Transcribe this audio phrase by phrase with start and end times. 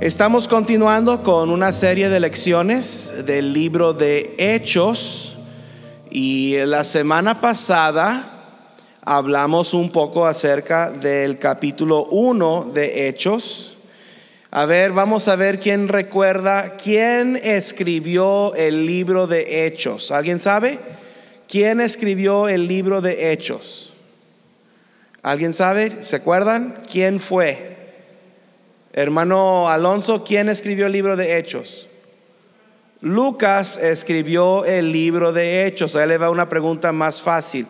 [0.00, 5.36] Estamos continuando con una serie de lecciones del libro de Hechos
[6.10, 8.64] y la semana pasada
[9.04, 13.76] hablamos un poco acerca del capítulo 1 de Hechos.
[14.50, 20.12] A ver, vamos a ver quién recuerda quién escribió el libro de Hechos.
[20.12, 20.78] ¿Alguien sabe?
[21.46, 23.92] ¿Quién escribió el libro de Hechos?
[25.22, 25.90] ¿Alguien sabe?
[26.00, 26.84] ¿Se acuerdan?
[26.90, 27.79] ¿Quién fue?
[28.92, 31.88] Hermano Alonso, ¿quién escribió el libro de Hechos?
[33.00, 35.96] Lucas escribió el libro de Hechos.
[35.96, 37.66] Ahí le va una pregunta más fácil.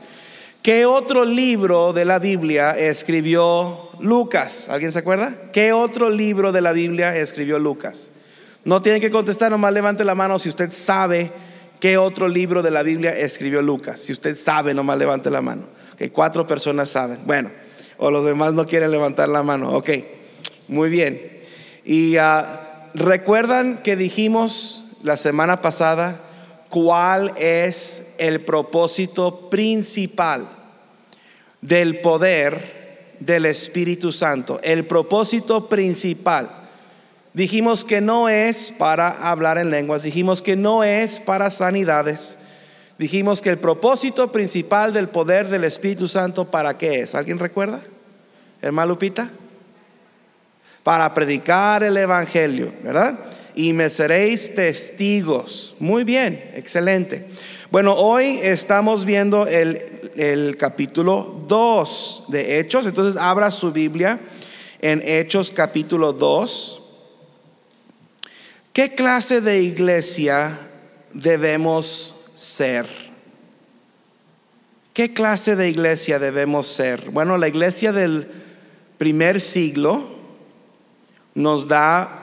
[0.62, 4.68] ¿Qué otro libro de la Biblia escribió Lucas?
[4.68, 5.34] ¿Alguien se acuerda?
[5.52, 8.10] ¿Qué otro libro de la Biblia escribió Lucas?
[8.64, 11.30] No tiene que contestar, nomás levante la mano si usted sabe
[11.80, 14.00] qué otro libro de la Biblia escribió Lucas.
[14.00, 15.62] Si usted sabe, nomás levante la mano.
[15.96, 17.20] Que cuatro personas saben.
[17.24, 17.50] Bueno,
[17.98, 19.72] o los demás no quieren levantar la mano.
[19.74, 19.90] Ok.
[20.70, 21.20] Muy bien.
[21.84, 26.20] Y ah, recuerdan que dijimos la semana pasada
[26.68, 30.46] cuál es el propósito principal
[31.60, 34.60] del poder del Espíritu Santo.
[34.62, 36.48] El propósito principal.
[37.34, 42.38] Dijimos que no es para hablar en lenguas, dijimos que no es para sanidades.
[42.96, 47.16] Dijimos que el propósito principal del poder del Espíritu Santo, ¿para qué es?
[47.16, 47.82] ¿Alguien recuerda?
[48.62, 49.32] Hermano Lupita
[50.82, 53.18] para predicar el Evangelio, ¿verdad?
[53.54, 55.74] Y me seréis testigos.
[55.78, 57.26] Muy bien, excelente.
[57.70, 64.20] Bueno, hoy estamos viendo el, capítulo 2 de Hechos, entonces abra su Biblia
[64.80, 66.82] en Hechos capítulo 2.
[68.72, 70.58] ¿Qué clase de iglesia
[71.12, 72.86] debemos ser?
[74.92, 77.10] ¿Qué clase de iglesia debemos ser?
[77.10, 78.26] Bueno, la iglesia del
[78.98, 80.19] primer siglo
[81.40, 82.20] nos da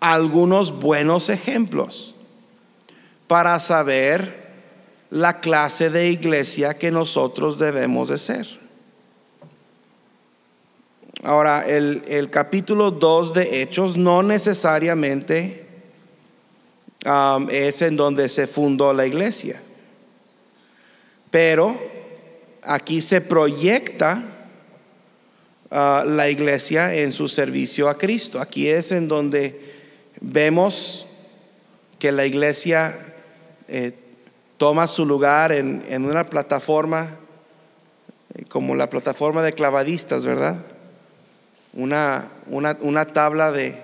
[0.00, 2.14] algunos buenos ejemplos
[3.26, 4.48] para saber
[5.10, 8.58] la clase de iglesia que nosotros debemos de ser.
[11.22, 15.66] Ahora, el, capítulo 2 de Hechos no necesariamente
[17.04, 19.60] um, es en donde se fundó la iglesia,
[21.30, 21.76] pero
[22.62, 24.37] aquí se proyecta
[25.70, 28.40] la iglesia en su servicio a Cristo.
[28.40, 29.60] Aquí es en donde
[30.20, 31.06] vemos
[31.98, 32.96] que la iglesia
[33.68, 33.92] eh,
[34.56, 37.16] toma su lugar en, una plataforma
[38.34, 40.56] eh, como la plataforma de clavadistas, ¿verdad?
[41.74, 43.76] Una, una, tabla de,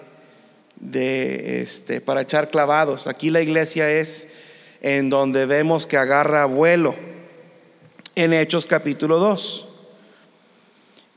[0.76, 3.06] de este, para echar clavados.
[3.06, 4.28] Aquí la iglesia es
[4.80, 6.94] en donde vemos que agarra vuelo
[8.16, 9.73] en Hechos capítulo 2.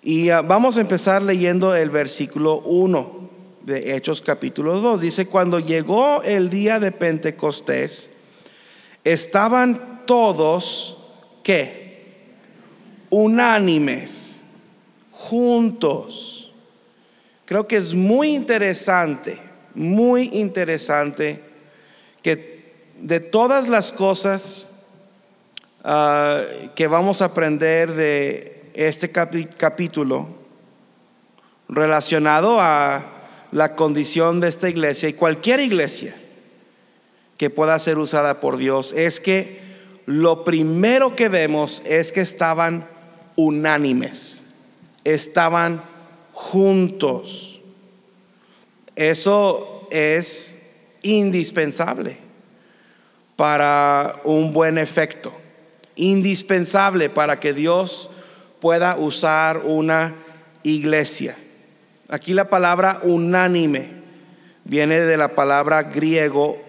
[0.02, 3.30] Y ah, vamos a empezar leyendo el versículo 1
[3.64, 5.02] de Hechos capítulo 2.
[5.02, 8.12] Dice, cuando llegó el día de Pentecostés,
[9.04, 10.98] estaban todos,
[11.44, 12.06] ¿qué?
[13.10, 14.44] Unánimes,
[15.12, 16.52] juntos.
[17.46, 19.40] Creo que es muy interesante,
[19.74, 21.42] muy interesante
[22.22, 22.58] que
[23.02, 24.68] de todas las cosas
[25.84, 26.42] ah,
[26.76, 30.28] que vamos a aprender de este capítulo
[31.68, 33.04] relacionado a
[33.52, 36.16] la condición de esta iglesia y cualquier iglesia
[37.38, 39.60] que pueda ser usada por Dios es que
[40.06, 42.88] lo primero que vemos es que estaban
[43.36, 44.46] unánimes,
[45.04, 45.84] estaban
[46.32, 47.60] juntos.
[48.96, 50.56] Eso es
[51.02, 52.20] indispensable
[53.36, 55.32] para un buen efecto,
[55.96, 58.12] indispensable para que Dios
[58.60, 60.16] pueda usar una
[60.64, 61.36] iglesia.
[62.10, 63.90] Aquí la palabra unánime
[64.64, 66.62] viene de la palabra griego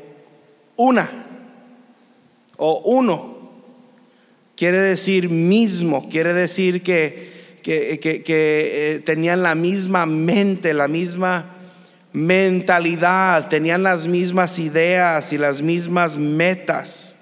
[0.76, 1.10] una
[2.56, 3.38] o uno.
[4.56, 11.54] Quiere decir mismo, quiere decir que, que, eh, tenían la misma mente, la misma
[12.12, 17.14] mentalidad, tenían las mismas ideas y las mismas metas.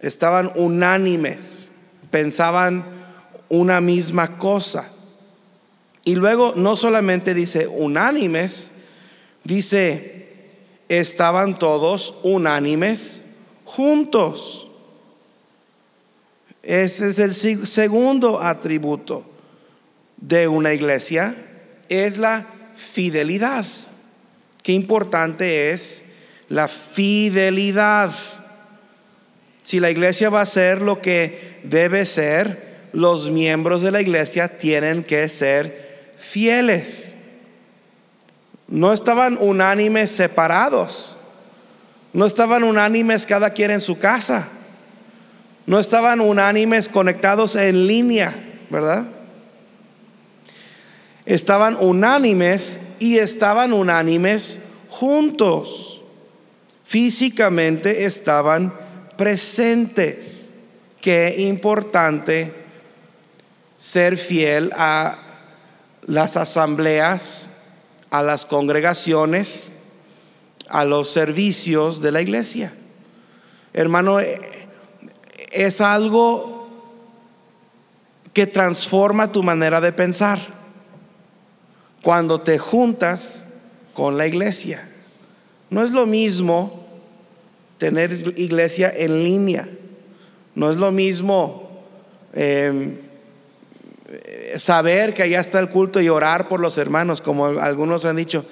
[0.00, 1.70] Estaban unánimes,
[2.10, 2.99] pensaban
[3.50, 4.88] una misma cosa.
[6.04, 8.72] Y luego no solamente dice unánimes,
[9.44, 10.46] dice,
[10.88, 13.22] estaban todos unánimes
[13.64, 14.68] juntos.
[16.62, 19.24] Ese es el segundo atributo
[20.16, 21.34] de una iglesia,
[21.88, 23.66] es la fidelidad.
[24.62, 26.04] Qué importante es
[26.48, 28.12] la fidelidad.
[29.62, 34.48] Si la iglesia va a ser lo que debe ser, los miembros de la iglesia
[34.48, 37.16] tienen que ser fieles.
[38.68, 41.16] no estaban unánimes separados,
[42.12, 44.48] no estaban unánimes cada quien en su casa,
[45.66, 48.34] no estaban unánimes conectados en línea,
[48.70, 49.06] ¿verdad?
[51.26, 54.58] Estaban unánimes y estaban unánimes
[54.88, 56.02] juntos.
[56.84, 58.72] Físicamente estaban
[59.16, 60.52] presentes.
[61.00, 62.59] Qué importante
[63.80, 65.16] ser fiel a
[66.06, 67.48] las asambleas,
[68.10, 69.72] a las congregaciones,
[70.68, 72.74] a los servicios de la iglesia.
[73.72, 74.38] Hermano, eh,
[75.50, 76.68] es algo
[78.34, 80.38] que transforma tu manera de pensar
[82.02, 83.46] cuando te juntas
[83.94, 84.86] con la iglesia.
[85.70, 86.86] No es lo mismo
[87.78, 89.70] tener iglesia en línea,
[90.54, 91.82] no es lo mismo
[92.34, 93.09] em,
[94.56, 98.44] saber que allá está el culto y orar por los hermanos, como algunos han dicho,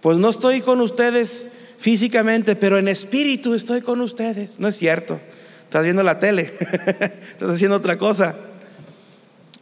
[0.00, 1.48] pues no estoy con ustedes
[1.78, 4.60] físicamente, pero en espíritu estoy con ustedes.
[4.60, 5.20] No es cierto,
[5.64, 8.34] estás viendo la tele, estás haciendo otra cosa.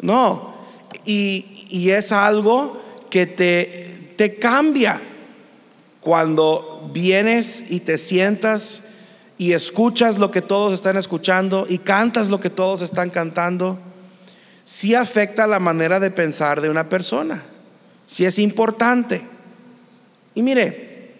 [0.00, 0.54] No,
[1.04, 2.80] y, y es algo
[3.10, 5.00] que te, te cambia
[6.00, 8.84] cuando vienes y te sientas
[9.38, 13.78] y escuchas lo que todos están escuchando y cantas lo que todos están cantando,
[14.68, 17.42] sí afecta la manera de pensar de una persona,
[18.06, 19.22] sí es importante.
[20.34, 21.14] Y mire,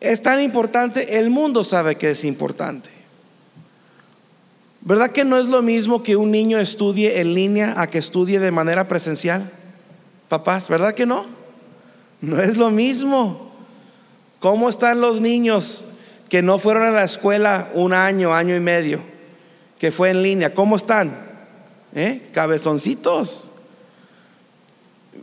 [0.00, 2.90] es tan importante, el mundo sabe que es importante.
[4.80, 8.40] ¿Verdad que no es lo mismo que un niño estudie en línea a que estudie
[8.40, 9.48] de manera presencial?
[10.28, 11.26] Papás, ¿verdad que no?
[12.20, 13.52] No es lo mismo.
[14.40, 15.84] ¿Cómo están los niños
[16.28, 18.98] que no fueron a la escuela un año, año y medio,
[19.78, 20.52] que fue en línea?
[20.52, 21.35] ¿Cómo están?
[21.96, 22.28] ¿Eh?
[22.30, 23.48] Cabezoncitos.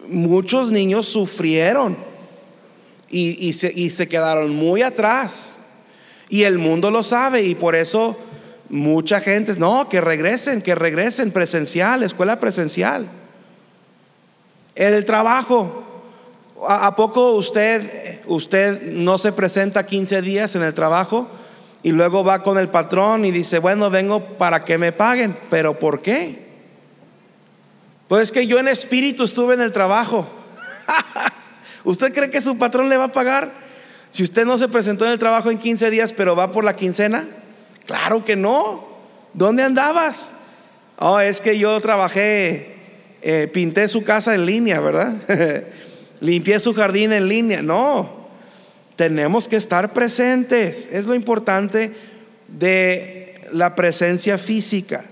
[0.08, 1.96] Muchos niños sufrieron
[3.10, 5.60] y, se, quedaron muy atrás.
[6.30, 8.18] Y el mundo lo sabe y por eso
[8.70, 13.08] mucha gente, no, que regresen, que regresen presencial, escuela presencial.
[14.74, 15.82] El trabajo.
[16.68, 21.28] ¿A poco usted, usted no se presenta 15 días en el trabajo
[21.84, 25.38] y luego va con el patrón y dice, bueno, vengo para que me paguen?
[25.52, 26.43] ¿Pero por qué?
[28.14, 30.30] Pues es que yo en espíritu estuve en el trabajo.
[31.84, 33.52] ¿Usted cree que su patrón le va a pagar
[34.12, 36.76] si usted no se presentó en el trabajo en 15 días, pero va por la
[36.76, 37.28] quincena?
[37.88, 38.88] Claro que no.
[39.34, 40.32] ¿Dónde andabas?
[41.00, 42.76] Oh, es que yo trabajé
[43.24, 45.16] eh, pinté su casa en línea, ¿verdad?
[46.22, 47.64] Limpié su jardín en línea.
[47.64, 48.28] No,
[48.96, 50.88] tenemos que estar presentes.
[50.92, 51.92] Es lo importante
[52.48, 55.04] de la presencia física.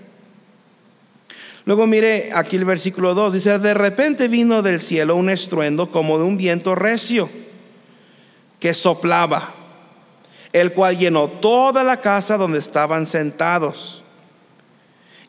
[1.64, 6.18] Luego mire aquí el versículo 2, dice, de repente vino del cielo un estruendo como
[6.18, 7.28] de un viento recio
[8.58, 9.54] que soplaba,
[10.52, 14.02] el cual llenó toda la casa donde estaban sentados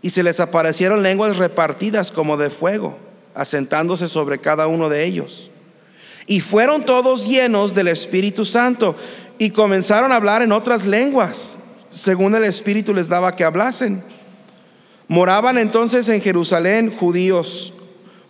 [0.02, 2.98] y se les aparecieron lenguas repartidas como de fuego,
[3.36, 5.50] asentándose sobre cada uno de ellos.
[6.28, 8.96] Y fueron todos llenos del Espíritu Santo
[9.38, 11.58] y comenzaron a hablar en otras lenguas,
[11.90, 14.04] según el Espíritu les daba que hablasen.
[15.08, 17.74] Moraban entonces en Jerusalén judíos,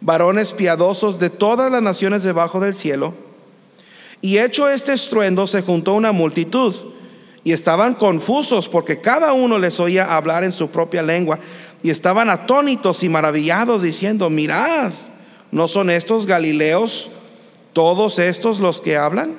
[0.02, 3.14] varones piadosos de todas las naciones debajo del cielo.
[4.22, 6.74] Y hecho este estruendo se juntó una multitud
[7.44, 11.40] y estaban confusos porque cada uno les oía hablar en su propia lengua
[11.82, 14.92] y estaban atónitos y maravillados diciendo, mirad,
[15.52, 17.10] ¿no son estos Galileos
[17.74, 19.36] todos estos los que hablan?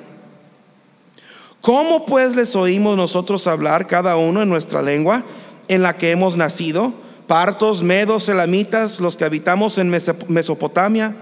[1.61, 5.23] ¿Cómo pues les oímos nosotros hablar cada uno en nuestra lengua
[5.67, 6.93] en la que hemos nacido?
[7.27, 11.15] Partos, medos, elamitas, los que habitamos en Mesopotamia,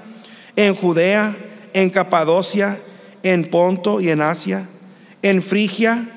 [0.55, 1.35] en Judea,
[1.73, 2.79] en Capadocia,
[3.23, 4.67] en Ponto y en Asia,
[5.21, 6.07] en Frigia,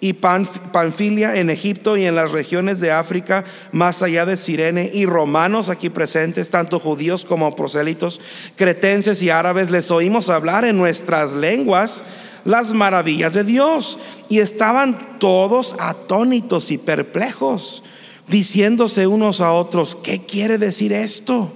[0.00, 5.06] y Panfilia en Egipto y en las regiones de África, más allá de Sirene, y
[5.06, 8.20] romanos aquí presentes, tanto judíos como prosélitos,
[8.56, 12.04] cretenses y árabes, les oímos hablar en nuestras lenguas
[12.44, 13.98] las maravillas de Dios.
[14.28, 17.82] Y estaban todos atónitos y perplejos,
[18.28, 21.52] diciéndose unos a otros, ¿qué quiere decir esto?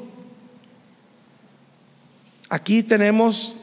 [2.49, 3.55] Aquí tenemos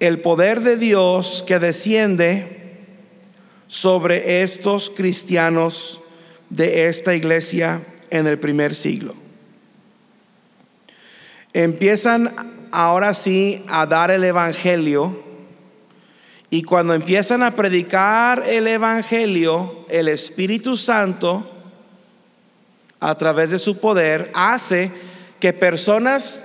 [0.00, 2.78] el poder de Dios que desciende
[3.66, 6.00] sobre estos cristianos
[6.50, 9.14] de esta iglesia en el primer siglo.
[11.52, 12.34] Empiezan
[12.70, 15.23] ahora sí a dar el Evangelio
[16.54, 21.50] y cuando empiezan a predicar el Evangelio, el Espíritu Santo,
[23.00, 24.92] a través de su poder, hace
[25.40, 26.44] que personas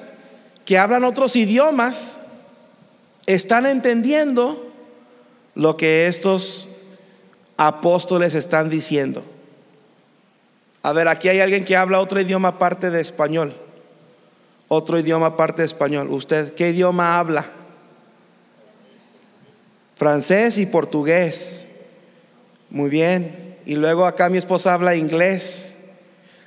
[0.65, 2.21] que hablan otros idiomas
[3.27, 4.73] están entendiendo
[5.53, 6.67] lo que estos
[7.55, 9.23] apóstoles están diciendo.
[10.81, 13.53] A ver, aquí hay alguien que habla otro idioma aparte de español.
[14.69, 16.09] Otro idioma aparte de español.
[16.09, 17.58] ¿Usted qué idioma habla?
[19.99, 21.67] Francés y portugués.
[22.69, 23.57] Muy bien.
[23.65, 25.75] Y luego acá mi esposa habla inglés.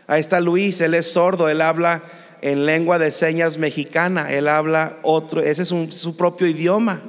[0.06, 2.02] Ahí está Luis, él es sordo, él habla
[2.40, 7.02] en lengua de señas mexicana, él habla otro, ese es su propio idioma.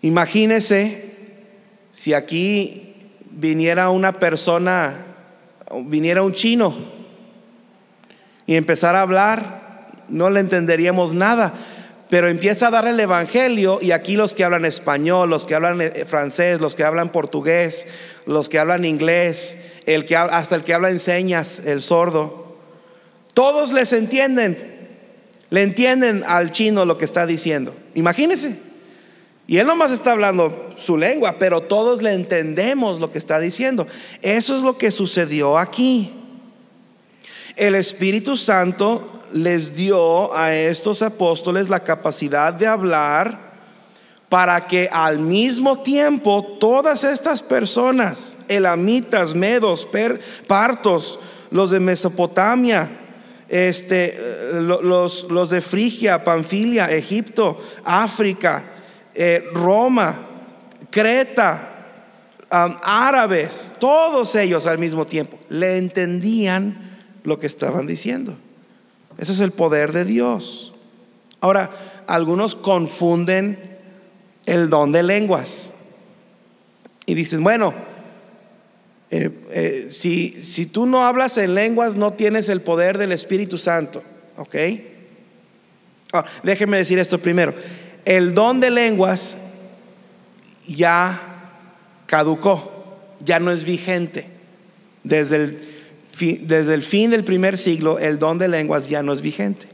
[0.00, 1.14] Imagínese
[1.92, 2.94] si aquí
[3.30, 4.94] viniera una persona,
[5.84, 6.74] viniera un chino
[8.46, 11.52] y empezara a hablar, no le entenderíamos nada.
[12.10, 15.80] Pero empieza a dar el evangelio y aquí los que hablan español, los que hablan
[15.80, 17.86] eh, francés, los que hablan portugués,
[18.26, 22.56] los que hablan inglés, el que hasta el que habla en señas, el sordo,
[23.32, 24.58] todos les entienden,
[25.50, 27.74] le entienden al chino lo que está diciendo.
[27.94, 28.56] Imagínense.
[29.46, 33.86] Y él nomás está hablando su lengua, pero todos le entendemos lo que está diciendo.
[34.22, 36.19] Eso es lo que sucedió aquí.
[37.56, 43.50] El Espíritu Santo les dio a estos apóstoles la capacidad de hablar
[44.28, 49.86] para que al mismo tiempo todas estas personas, elamitas, medos,
[50.46, 51.18] partos,
[51.50, 52.88] los de Mesopotamia,
[53.48, 54.16] este,
[54.52, 58.64] los, los de Frigia, Panfilia, Egipto, África,
[59.14, 60.26] eh, Roma,
[60.90, 61.66] Creta,
[62.50, 66.89] árabes, todos ellos al mismo tiempo, le entendían
[67.24, 68.36] lo que estaban diciendo.
[69.18, 70.72] Ese es el poder de Dios.
[71.40, 71.70] Ahora,
[72.06, 73.78] algunos confunden
[74.46, 75.74] el don de lenguas
[77.06, 77.74] y dicen, bueno,
[79.10, 83.58] eh, eh, si, si tú no hablas en lenguas, no tienes el poder del Espíritu
[83.58, 84.02] Santo,
[84.36, 84.56] ¿ok?
[86.12, 87.54] Ah, déjenme decir esto primero
[88.04, 89.38] el don de lenguas
[90.66, 91.20] ya
[92.06, 94.26] caducó, ya no es vigente.
[95.02, 95.69] Desde el,
[96.20, 99.68] desde el fin del primer siglo, el don de lenguas ya no es vigente.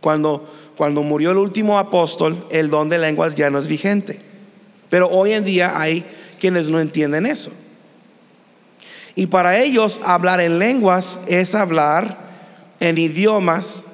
[0.00, 4.20] Cuando, cuando murió el último apóstol, el don de lenguas ya no es vigente.
[4.88, 6.04] Pero hoy en día hay
[6.38, 7.50] quienes no entienden eso.
[9.14, 12.16] Y para ellos hablar en lenguas es hablar
[12.80, 13.84] en idiomas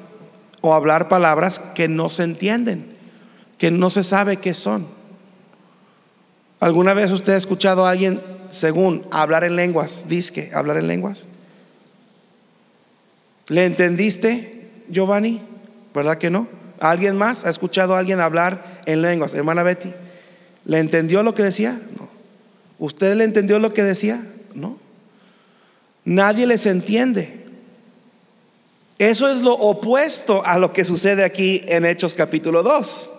[0.60, 2.96] o hablar palabras que no se entienden
[3.58, 4.86] que no se sabe qué son.
[6.60, 11.26] ¿Alguna vez usted ha escuchado a alguien, según hablar en lenguas, disque, hablar en lenguas?
[13.48, 15.40] ¿Le entendiste, Giovanni?
[15.94, 16.48] ¿Verdad que no?
[16.80, 19.34] ¿Alguien más ha escuchado a alguien hablar en lenguas?
[19.34, 19.92] Hermana Betty,
[20.64, 21.80] ¿le entendió lo que decía?
[21.98, 22.08] No.
[22.78, 24.22] ¿Usted le entendió lo que decía?
[24.54, 24.78] No.
[26.04, 27.46] Nadie les entiende.
[28.98, 33.10] Eso es lo opuesto a lo que sucede aquí en Hechos capítulo 2.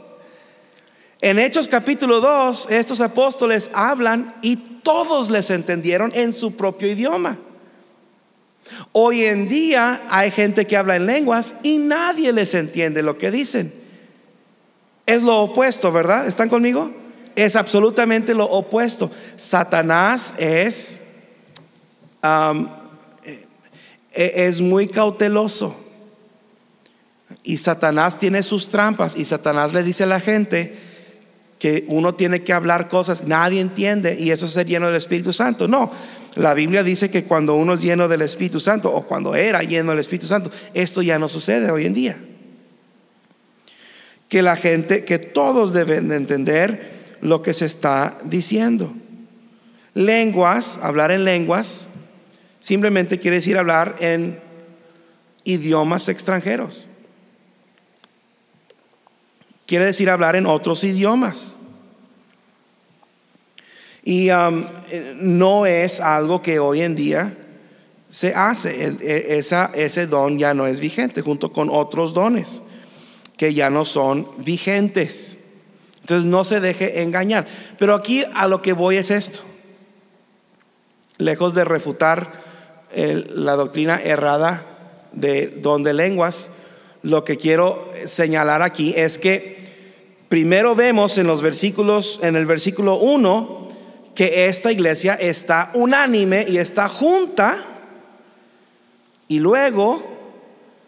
[1.21, 7.39] En Hechos capítulo 2, estos apóstoles hablan y todos les entendieron en su propio idioma.
[8.91, 13.31] Hoy en día hay gente que habla en lenguas y nadie les entiende lo que
[13.31, 13.73] dicen.
[15.05, 16.27] Es lo opuesto, ¿verdad?
[16.27, 16.91] ¿Están conmigo?
[17.35, 19.11] Es absolutamente lo opuesto.
[19.35, 21.01] Satanás es,
[24.13, 25.75] e, es muy cauteloso.
[27.43, 30.77] Y Satanás tiene sus trampas y Satanás le dice a la gente,
[31.59, 35.33] que uno tiene que hablar cosas, nadie entiende y eso es ser lleno del Espíritu
[35.33, 35.67] Santo.
[35.67, 35.91] No,
[36.37, 39.91] la Biblia dice que cuando uno es lleno del Espíritu Santo o cuando era lleno
[39.91, 42.17] del Espíritu Santo, esto ya no sucede hoy en día.
[44.29, 48.93] Que la gente, que todos deben de entender lo que se está diciendo.
[49.93, 51.87] Lenguas, hablar en lenguas,
[52.59, 54.39] simplemente quiere decir hablar en
[55.43, 56.85] idiomas extranjeros.
[59.65, 61.56] Quiere decir hablar en otros idiomas.
[64.07, 64.63] Y um,
[65.19, 67.35] no es algo que hoy en día
[68.07, 68.95] se hace.
[69.01, 72.61] E, esa, ese don ya no es vigente, junto con otros dones
[73.35, 75.37] que ya no son vigentes.
[75.99, 77.47] Entonces no se deje engañar.
[77.77, 79.41] Pero aquí a lo que voy es esto.
[81.17, 82.31] Lejos de refutar
[82.95, 84.65] la doctrina errada
[85.11, 86.49] de don de lenguas,
[87.01, 89.57] lo que quiero señalar aquí es que
[90.29, 93.56] Primero vemos en los versículos, en el versículo 1,
[94.17, 97.63] que esta iglesia está unánime y está junta.
[99.27, 100.01] Y luego,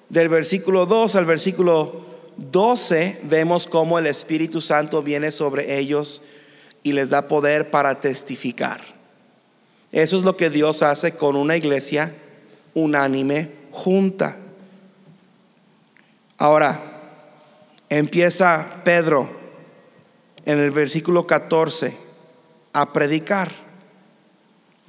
[0.10, 2.08] del versículo 2 al versículo
[2.38, 6.24] 12, vemos cómo el Espíritu Santo viene sobre ellos
[6.82, 8.82] y les da poder para testificar.
[9.92, 12.12] Eso es lo que Dios hace con una iglesia
[12.74, 14.38] unánime, junta.
[16.40, 16.82] Ahora,
[17.90, 19.30] empieza Pedro
[20.46, 22.09] en el versículo 14
[22.74, 23.52] a predicar.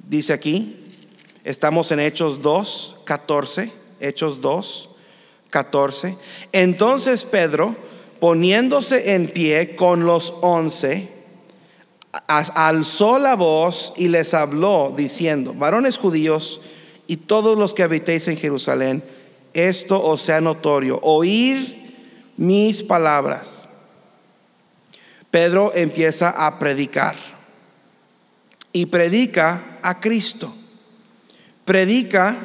[0.07, 0.83] Dice aquí,
[1.43, 4.89] estamos en Hechos 2, 14, Hechos 2,
[5.49, 6.17] 14.
[6.51, 7.75] Entonces Pedro,
[8.19, 11.09] poniéndose en pie con los once,
[12.27, 16.61] alzó la voz y les habló diciendo, varones judíos
[17.07, 19.03] y todos los que habitéis en Jerusalén,
[19.53, 21.59] esto os sea notorio, oíd
[22.37, 23.67] mis palabras.
[25.29, 27.30] Pedro empieza a predicar
[28.73, 30.53] y predica a Cristo.
[31.65, 32.37] Predica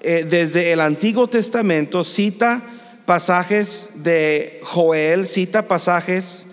[0.00, 2.62] eh, desde el Antiguo Testamento, cita
[3.04, 6.46] pasajes de Joel, cita pasajes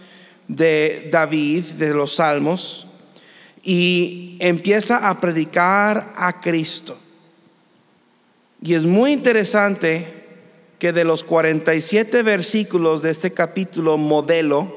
[0.47, 2.87] de David, de los Salmos,
[3.63, 6.97] y empieza a predicar a Cristo.
[8.61, 10.07] Y es muy interesante
[10.79, 14.75] que de los 47 versículos de este capítulo modelo,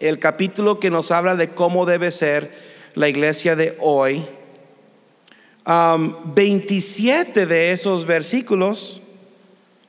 [0.00, 2.65] el capítulo que nos habla de cómo debe ser
[2.96, 4.26] la iglesia de hoy,
[5.66, 9.02] 27 de esos versículos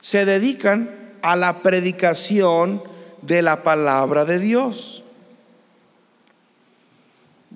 [0.00, 2.82] se dedican a la predicación
[3.22, 5.02] de la palabra de Dios.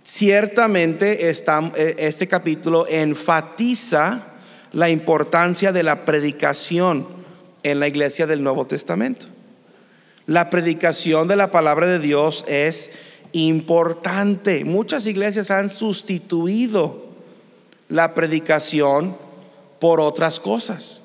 [0.02, 4.24] Ciertamente eh, este capítulo enfatiza
[4.72, 7.06] la importancia de la predicación
[7.62, 9.26] en la iglesia del Nuevo Testamento.
[10.26, 12.90] La predicación de la palabra de Dios es
[13.32, 14.64] importante.
[14.64, 17.04] Muchas iglesias han sustituido
[17.88, 19.16] la predicación
[19.78, 21.02] por otras cosas.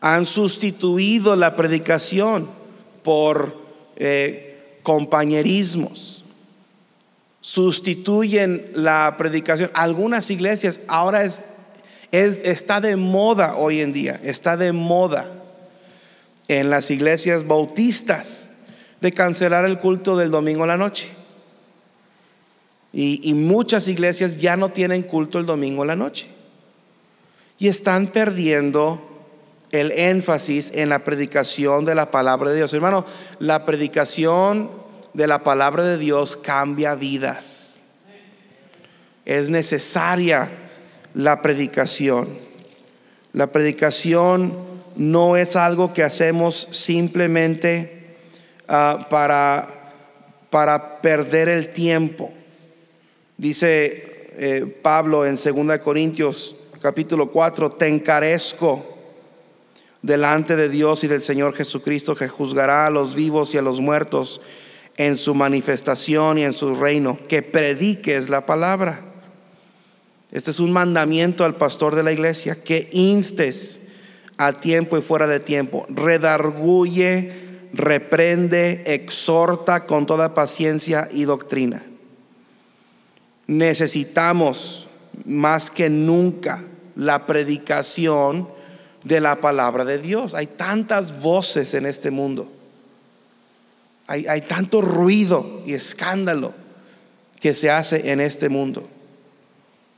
[0.00, 2.48] Han sustituido la predicación
[3.02, 3.56] por
[3.96, 6.24] eh, compañerismos.
[7.40, 9.70] Sustituyen la predicación.
[9.74, 11.46] Algunas iglesias ahora es
[12.10, 15.30] está de moda hoy en día, está de moda
[16.48, 18.47] en las iglesias bautistas
[19.00, 21.10] de cancelar el culto del domingo a la noche.
[22.92, 26.26] Y, muchas iglesias ya no tienen culto el domingo a la noche.
[27.58, 29.00] Y están perdiendo
[29.70, 32.72] el énfasis en la predicación de la palabra de Dios.
[32.72, 33.04] Hermano,
[33.38, 34.70] la predicación
[35.12, 37.82] de la palabra de Dios cambia vidas.
[39.24, 40.50] Es necesaria
[41.14, 42.28] la predicación.
[43.34, 44.56] La predicación
[44.96, 47.97] no es algo que hacemos simplemente
[48.68, 49.66] ah, para,
[50.50, 52.32] para perder el tiempo.
[53.36, 58.84] Dice eh, Pablo en 2 Corintios capítulo 4, te encarezco
[60.02, 63.80] delante de Dios y del Señor Jesucristo que juzgará a los vivos y a los
[63.80, 64.40] muertos
[64.96, 69.00] en su manifestación y en su reino, que prediques la palabra.
[70.30, 73.80] Este es un mandamiento al pastor de la iglesia, que instes
[74.36, 81.84] a tiempo y fuera de tiempo, redarguye, reprende, exhorta con toda paciencia y doctrina.
[83.46, 84.88] Necesitamos
[85.24, 86.64] más que nunca
[86.96, 88.48] la predicación
[89.04, 90.34] de la palabra de Dios.
[90.34, 92.50] Hay tantas voces en este mundo.
[94.06, 96.52] Hay, hay tanto ruido y escándalo
[97.40, 98.88] que se hace en este mundo.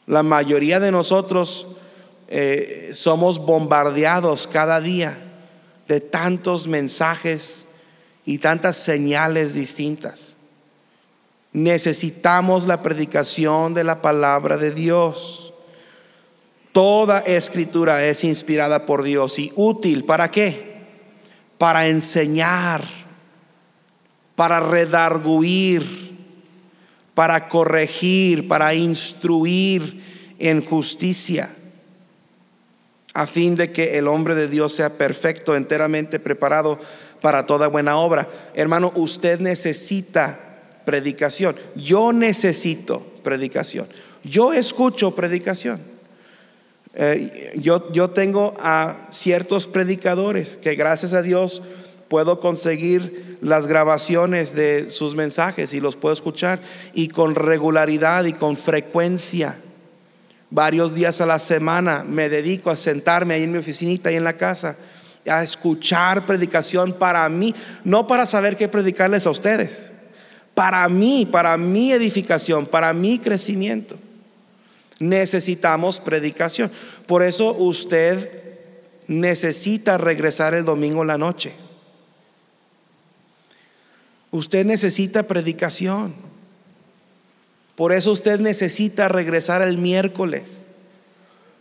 [0.07, 1.67] La mayoría de nosotros
[2.29, 5.19] eh, somos bombardeados cada día
[5.91, 7.67] de tantos mensajes
[8.25, 10.37] y tantas señales distintas.
[11.53, 15.53] Necesitamos la predicación de la palabra de Dios.
[16.71, 20.05] Toda escritura es inspirada por Dios y útil.
[20.05, 20.85] ¿Para qué?
[21.59, 22.85] Para enseñar,
[24.37, 26.17] para redarguir,
[27.17, 31.51] para corregir, para instruir en justicia,
[33.13, 36.79] a fin de que el hombre de Dios sea perfecto, enteramente preparado
[37.21, 38.29] para toda buena obra.
[38.55, 40.39] Hermano, usted necesita
[40.85, 41.57] predicación.
[41.75, 43.87] Yo necesito predicación.
[44.23, 45.81] Yo escucho predicación.
[46.95, 51.63] Eh, yo, yo tengo a ciertos predicadores que gracias a Dios
[52.09, 56.61] puedo conseguir las grabaciones de sus mensajes y los puedo escuchar
[56.93, 59.57] y con regularidad y con frecuencia.
[60.51, 64.25] Varios días a la semana me dedico a sentarme ahí en mi oficinita, ahí en
[64.25, 64.77] la casa,
[65.29, 69.93] a escuchar predicación para mí, no para saber qué predicarles a ustedes,
[70.55, 73.97] para mí, para mi edificación, para mi crecimiento.
[74.99, 76.71] Necesitamos predicación.
[77.07, 78.41] Por eso usted
[79.07, 81.55] necesita regresar el domingo en la noche.
[84.31, 86.30] Usted necesita predicación.
[87.81, 90.67] Por eso usted necesita regresar el miércoles.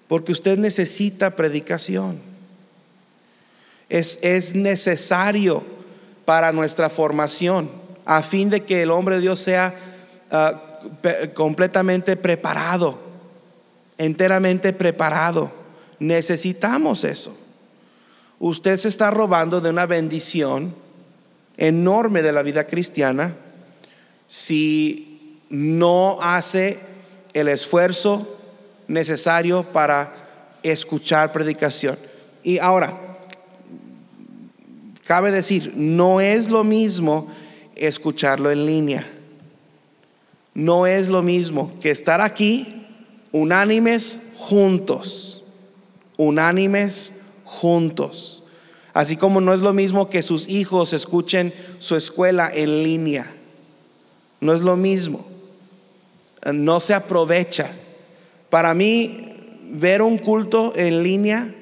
[0.09, 2.19] Porque usted necesita predicación.
[3.87, 5.63] Es, es necesario
[6.25, 7.71] para nuestra formación.
[8.03, 9.73] a fin de que el hombre de Dios sea
[10.29, 10.81] ah,
[11.33, 12.99] completamente preparado,
[13.97, 15.53] enteramente preparado.
[15.99, 17.33] Necesitamos eso.
[18.39, 20.75] Usted se está robando de una bendición
[21.55, 23.37] enorme de la vida cristiana
[24.27, 25.08] si
[25.49, 26.79] no hace
[27.33, 28.37] el esfuerzo
[28.87, 30.13] necesario para
[30.63, 31.97] escuchar predicación.
[32.43, 32.97] Y ahora,
[35.05, 37.27] cabe decir, no es lo mismo
[37.75, 39.09] escucharlo en línea.
[40.53, 42.85] No es lo mismo que estar aquí
[43.31, 45.43] unánimes juntos,
[46.17, 48.43] unánimes juntos.
[48.93, 53.31] Así como no es lo mismo que sus hijos escuchen su escuela en línea.
[54.41, 55.25] No es lo mismo.
[56.53, 57.71] No se aprovecha.
[58.49, 59.29] Para mí,
[59.69, 61.53] ver un culto en línea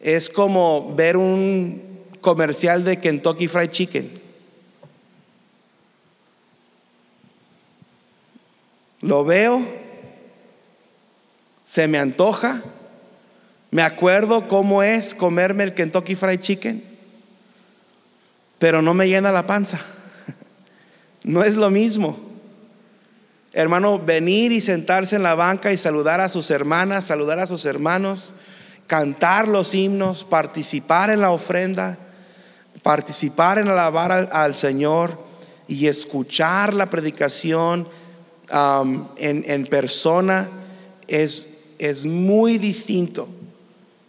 [0.00, 1.80] es como ver un
[2.20, 4.20] comercial de Kentucky Fried Chicken.
[9.00, 9.62] Lo veo,
[11.64, 12.62] se me antoja,
[13.70, 16.84] me acuerdo cómo es comerme el Kentucky Fried Chicken,
[18.58, 19.80] pero no me llena la panza.
[21.24, 22.31] No es lo mismo.
[23.54, 27.66] Hermano, venir y sentarse en la banca y saludar a sus hermanas, saludar a sus
[27.66, 28.32] hermanos,
[28.86, 31.98] cantar los himnos, participar en la ofrenda,
[32.82, 35.18] participar en alabar al, Señor
[35.68, 37.86] y escuchar la predicación
[38.50, 40.48] um, en, en, persona
[41.06, 41.46] es,
[41.78, 43.28] es muy distinto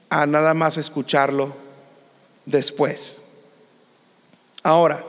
[0.09, 1.53] a nada más escucharlo
[2.45, 3.21] después.
[4.63, 5.03] Ahora,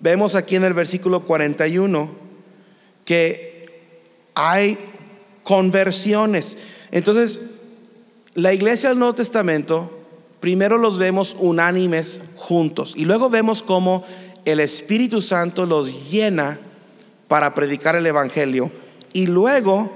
[0.00, 2.23] vemos aquí en el versículo 41
[3.04, 3.82] que
[4.34, 4.78] hay
[5.42, 6.56] conversiones.
[6.90, 7.40] Entonces,
[8.34, 9.90] la iglesia del Nuevo Testamento,
[10.40, 14.04] primero los vemos unánimes juntos y luego vemos cómo
[14.44, 16.58] el Espíritu Santo los llena
[17.28, 18.70] para predicar el Evangelio
[19.12, 19.90] y luego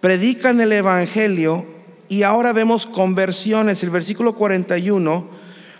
[0.00, 1.64] predican el Evangelio
[2.08, 3.82] y ahora vemos conversiones.
[3.82, 5.28] El versículo 41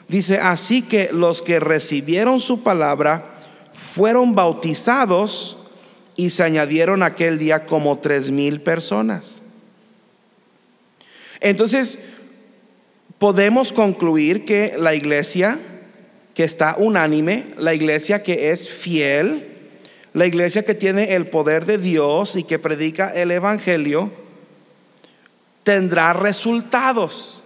[0.08, 3.38] dice, así que los que recibieron su palabra
[3.72, 5.56] fueron bautizados
[6.20, 9.40] y se añadieron aquel día como tres mil personas.
[11.40, 11.98] Entonces,
[13.18, 15.58] podemos concluir que la iglesia
[16.34, 19.48] que está unánime, la iglesia que es fiel,
[20.12, 24.12] la iglesia que tiene el poder de Dios y que predica el Evangelio,
[25.62, 27.42] tendrá resultados.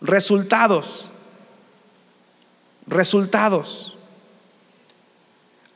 [0.00, 1.10] Resultados.
[2.86, 3.93] Resultados.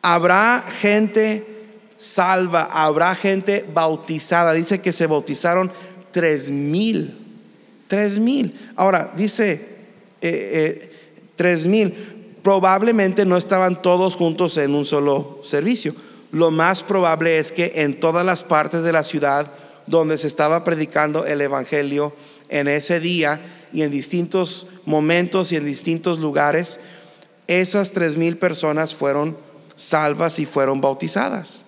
[0.03, 1.45] Habrá gente
[1.97, 4.53] salva, habrá gente bautizada.
[4.53, 5.71] Dice que se bautizaron
[6.13, 7.17] tres mil.
[7.89, 8.55] Tres mil.
[8.77, 9.61] Ahora, dice eh,
[10.21, 10.93] eh,
[11.37, 11.95] tres mil.
[12.43, 15.95] Probablemente no estaban todos juntos en un solo servicio.
[16.31, 19.51] Lo más probable es que en todas las partes de la ciudad
[19.87, 22.15] donde se estaba predicando el Evangelio
[22.49, 23.41] en ese día
[23.73, 26.79] y en distintos momentos y en distintos lugares,
[27.47, 29.37] esas tres mil personas fueron
[29.79, 31.65] salvas y fueron bautizadas.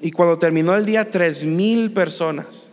[0.00, 2.70] Y cuando terminó el día, tres mil personas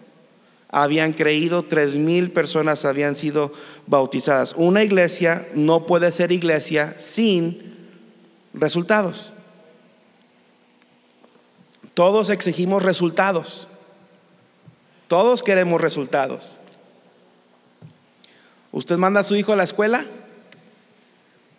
[0.69, 3.51] habían creído, tres mil personas habían sido
[3.87, 4.53] bautizadas.
[4.55, 7.75] Una iglesia no puede ser iglesia sin
[8.53, 9.33] resultados.
[11.93, 13.67] Todos exigimos resultados.
[15.07, 16.59] Todos queremos resultados.
[18.71, 20.05] ¿Usted manda a su hijo a la escuela?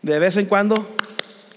[0.02, 0.86] De vez en cuando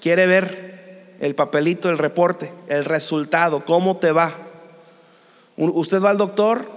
[0.02, 4.34] quiere ver el papelito, el reporte, el resultado, cómo te va.
[5.56, 6.68] Usted va al doctor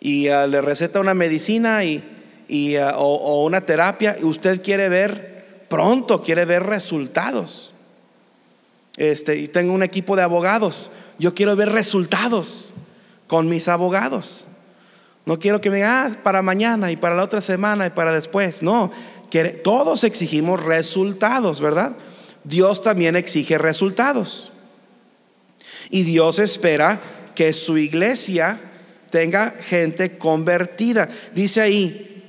[0.00, 5.66] y ah, le receta una medicina y, ah, o, una terapia y usted quiere ver
[5.68, 7.72] pronto, quiere ver resultados.
[8.96, 10.90] Este, y tengo un equipo de abogados.
[11.18, 12.72] Yo quiero ver resultados
[13.26, 14.46] con mis abogados.
[15.24, 18.12] No quiero que me digan, ah, para mañana y para la otra semana y para
[18.12, 18.62] después.
[18.62, 18.90] No,
[19.62, 21.96] todos exigimos resultados, ¿verdad?
[22.44, 24.52] Dios también exige resultados.
[25.90, 27.00] Y Dios espera
[27.34, 28.60] que su iglesia
[29.10, 31.08] tenga gente convertida.
[31.34, 32.24] Dice ahí,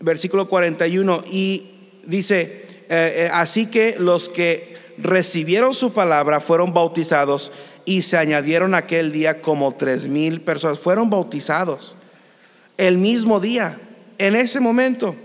[0.00, 1.70] versículo 41, y
[2.04, 7.52] dice, eh, eh, así que los que recibieron su palabra fueron bautizados
[7.84, 10.78] y se añadieron aquel día como tres mil personas.
[10.78, 11.96] Fueron bautizados
[12.76, 13.78] el mismo día,
[14.18, 15.16] en ese momento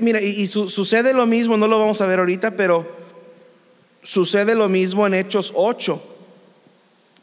[0.00, 2.86] mira, y, sucede lo mismo, no lo vamos a ver ahorita, pero
[4.02, 6.02] sucede lo mismo en Hechos 8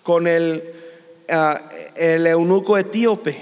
[0.03, 0.63] con el,
[1.29, 1.61] ah,
[1.95, 3.37] el eunuco etíope.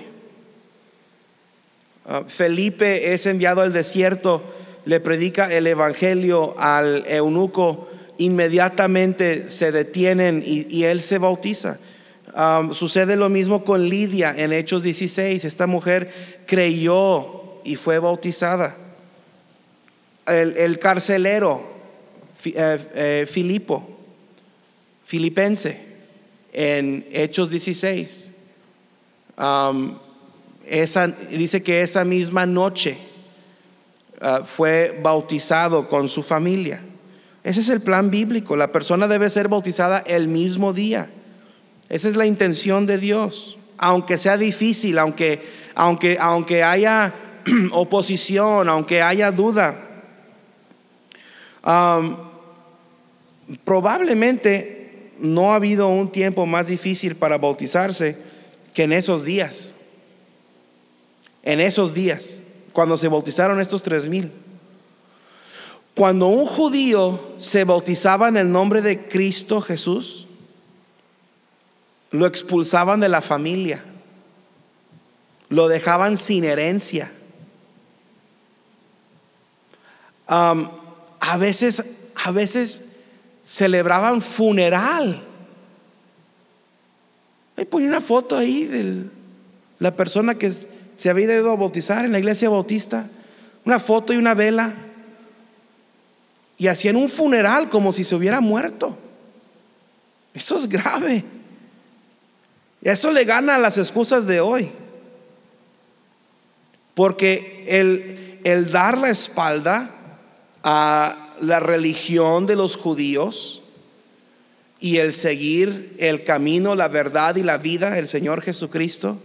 [2.05, 4.41] Ah, Felipe es enviado al desierto,
[4.85, 11.77] le predica el evangelio al eunuco, inmediatamente se detienen y, él se bautiza.
[12.33, 15.45] Ah, sucede lo mismo con Lidia en Hechos 16.
[15.45, 16.11] Esta mujer
[16.47, 18.86] creyó y fue bautizada.
[20.27, 21.65] El, carcelero,
[22.43, 23.97] eh, eh, Filipo,
[25.05, 25.87] filipense,
[26.51, 28.29] en Hechos 16.
[30.65, 32.97] esa, dice que esa misma noche
[34.19, 36.81] ah, fue bautizado con su familia.
[37.43, 38.57] Ese es el plan bíblico.
[38.57, 41.09] La persona debe ser bautizada el mismo día.
[41.87, 43.57] Esa es la intención de Dios.
[43.77, 47.13] Aunque sea difícil, aunque, aunque, aunque haya
[47.71, 49.86] oposición, aunque haya duda.
[53.63, 58.17] Probablemente no ha habido un tiempo más difícil para bautizarse
[58.73, 59.73] que en esos días.
[61.43, 62.41] En esos días,
[62.73, 64.31] cuando se bautizaron estos tres mil.
[65.95, 70.27] Cuando un judío se bautizaba en el nombre de Cristo Jesús,
[72.11, 73.83] lo expulsaban de la familia,
[75.49, 77.11] lo dejaban sin herencia.
[81.19, 81.83] A veces,
[82.15, 82.83] a veces
[83.43, 85.23] celebraban funeral.
[87.55, 89.05] Ahí ponía una foto ahí de
[89.79, 93.07] la persona que se había ido a bautizar en la iglesia bautista.
[93.65, 94.73] Una foto y una vela.
[96.57, 98.97] Y hacían un funeral como si se hubiera muerto.
[100.33, 101.23] Eso es grave.
[102.81, 104.71] Y eso le gana a las excusas de hoy.
[106.93, 109.91] Porque el, el dar la espalda
[110.69, 113.61] a la religión de los judíos
[114.81, 119.17] y el seguir el camino, la verdad y la vida, el Señor Jesucristo,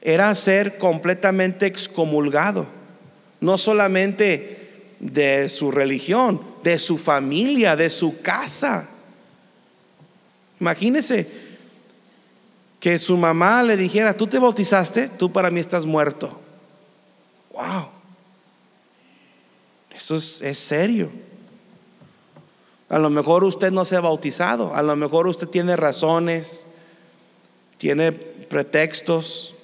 [0.00, 2.68] era ser completamente excomulgado,
[3.40, 8.88] no solamente de su religión, de su familia, de su casa.
[10.60, 11.28] Imagínese
[12.78, 16.38] que su mamá le dijera, tú te bautizaste, tú para mí estás muerto.
[17.52, 17.97] Wow.
[19.98, 21.10] Eso es, serio.
[22.88, 26.66] A lo mejor usted no se ha bautizado, a lo mejor usted tiene razones,
[27.78, 29.54] tiene pretextos.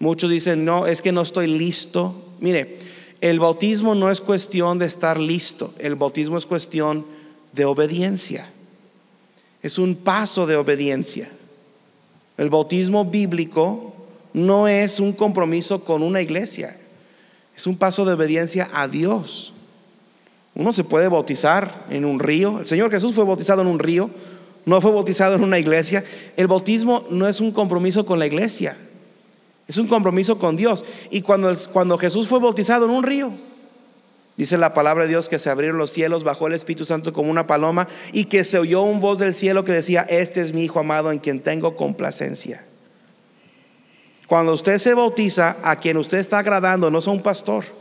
[0.00, 2.14] Muchos dicen, no, es que no estoy listo.
[2.40, 2.78] Mire,
[3.20, 7.06] el bautismo no es cuestión de estar listo, el bautismo es cuestión
[7.52, 8.50] de obediencia.
[9.62, 11.30] Es un paso de obediencia.
[12.36, 13.94] El bautismo bíblico
[14.32, 16.76] no es un compromiso con una iglesia,
[17.56, 19.52] es un paso de obediencia a Dios.
[20.54, 22.60] Uno se puede bautizar en un río.
[22.60, 24.10] El Señor Jesús fue bautizado en un río,
[24.66, 26.04] no fue bautizado en una iglesia.
[26.36, 28.76] El bautismo no es un compromiso con la iglesia,
[29.68, 30.84] es un compromiso con Dios.
[31.10, 33.30] Y cuando, cuando Jesús fue bautizado en un río,
[34.36, 37.30] dice la palabra de Dios que se abrieron los cielos, bajó el Espíritu Santo como
[37.30, 40.64] una paloma y que se oyó un voz del cielo que decía, este es mi
[40.64, 42.64] Hijo amado en quien tengo complacencia.
[44.26, 47.79] Cuando usted se bautiza, a quien usted está agradando no es a un pastor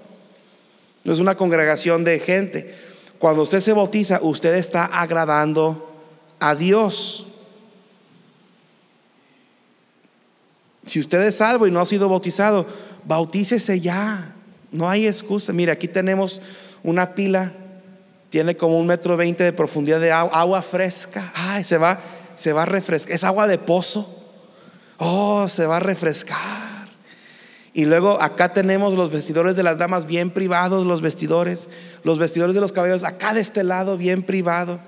[1.03, 2.73] no es una congregación de gente.
[3.19, 5.91] Cuando usted se bautiza, usted está agradando
[6.39, 7.25] a Dios.
[10.85, 12.65] Si usted es salvo y no ha sido bautizado,
[13.05, 14.35] bautícese ya.
[14.71, 15.53] No hay excusa.
[15.53, 16.41] Mire, aquí tenemos
[16.83, 17.51] una pila,
[18.29, 21.31] tiene como un metro veinte de profundidad de agua, agua fresca.
[21.35, 21.99] Ay, se va,
[22.35, 23.13] se va a refrescar.
[23.13, 24.15] Es agua de pozo.
[24.97, 26.68] Oh, se va a refrescar.
[27.79, 31.69] Y luego acá tenemos los vestidores de las damas bien privados, los vestidores,
[32.03, 34.81] los vestidores de los caballeros acá de este lado bien privado.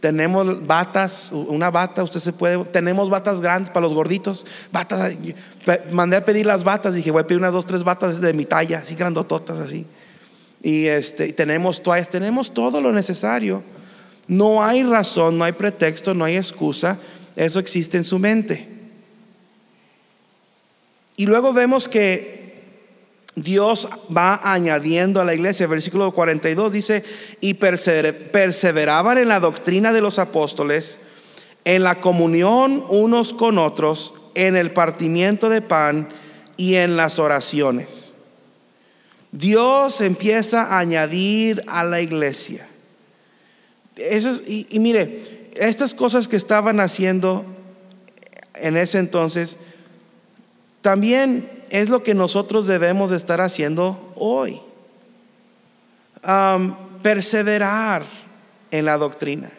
[0.00, 5.12] Tenemos batas, una bata, usted se puede, tenemos batas grandes para los gorditos, batas,
[5.92, 8.46] mandé a pedir las batas, dije voy a pedir unas dos, tres batas de mi
[8.46, 9.84] talla, así grandototas así.
[10.62, 13.62] Y este, tenemos toallas, tenemos todo lo necesario.
[14.28, 16.96] No hay razón, no hay pretexto, no hay excusa,
[17.36, 18.79] eso existe en su mente.
[21.20, 22.62] Y luego vemos que
[23.34, 25.66] Dios va añadiendo a la iglesia.
[25.66, 27.04] Versículo 42 dice,
[27.42, 30.98] y perseveraban en la doctrina de los apóstoles,
[31.66, 36.08] en la comunión unos con otros, en el partimiento de pan
[36.56, 38.14] y en las oraciones.
[39.30, 42.66] Dios empieza a añadir a la iglesia.
[43.94, 47.44] y mire, estas cosas que estaban haciendo
[48.54, 49.58] en ese entonces,
[50.80, 54.60] también es lo que nosotros debemos de estar haciendo hoy.
[57.02, 58.04] perseverar
[58.70, 59.50] en la doctrina,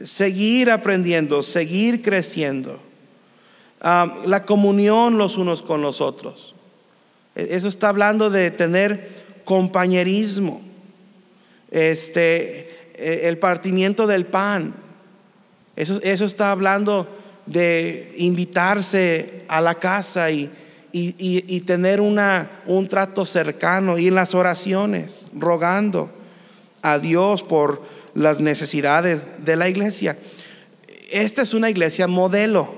[0.00, 2.80] seguir aprendiendo, seguir creciendo,
[3.80, 6.54] la comunión los unos con los otros.
[7.36, 9.10] E, eso está hablando de tener
[9.44, 10.62] compañerismo.
[11.70, 14.74] Este, e, el partimiento del pan.
[15.76, 17.06] Eso, eso está hablando
[17.46, 20.50] de invitarse a la casa y,
[20.92, 26.10] y, tener una, un trato cercano y las oraciones, rogando
[26.82, 27.82] a Dios por
[28.14, 30.16] las necesidades de la iglesia.
[31.10, 32.68] Esta es una iglesia modelo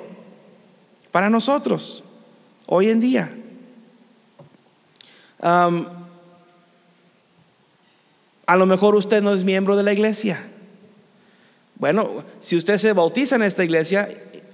[1.12, 2.02] para nosotros
[2.66, 3.34] hoy en día.
[5.40, 5.70] a
[8.56, 10.44] lo mejor usted no es miembro de la iglesia.
[11.76, 14.08] Bueno, si usted se bautiza en esta iglesia,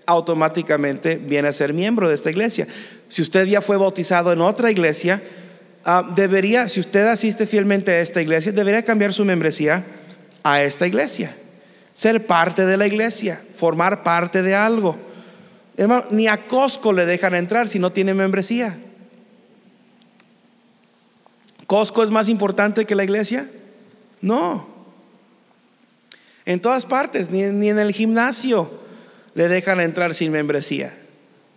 [0.07, 2.67] automáticamente viene a ser miembro de esta iglesia.
[3.09, 5.23] Si usted ya fue bautizado en otra iglesia,
[5.85, 9.85] ah, debería, si usted asiste fielmente a esta iglesia, debería cambiar su membresía
[10.43, 11.35] a esta iglesia.
[11.93, 14.97] Ser parte de la iglesia, formar parte de algo.
[15.77, 18.77] Hermano, ni a Costco le dejan entrar si no tiene membresía.
[21.67, 23.49] ¿Costco es más importante que la iglesia?
[24.21, 24.69] No.
[26.45, 28.84] En todas partes, ni en el gimnasio
[29.35, 30.95] le dejan entrar sin membresía.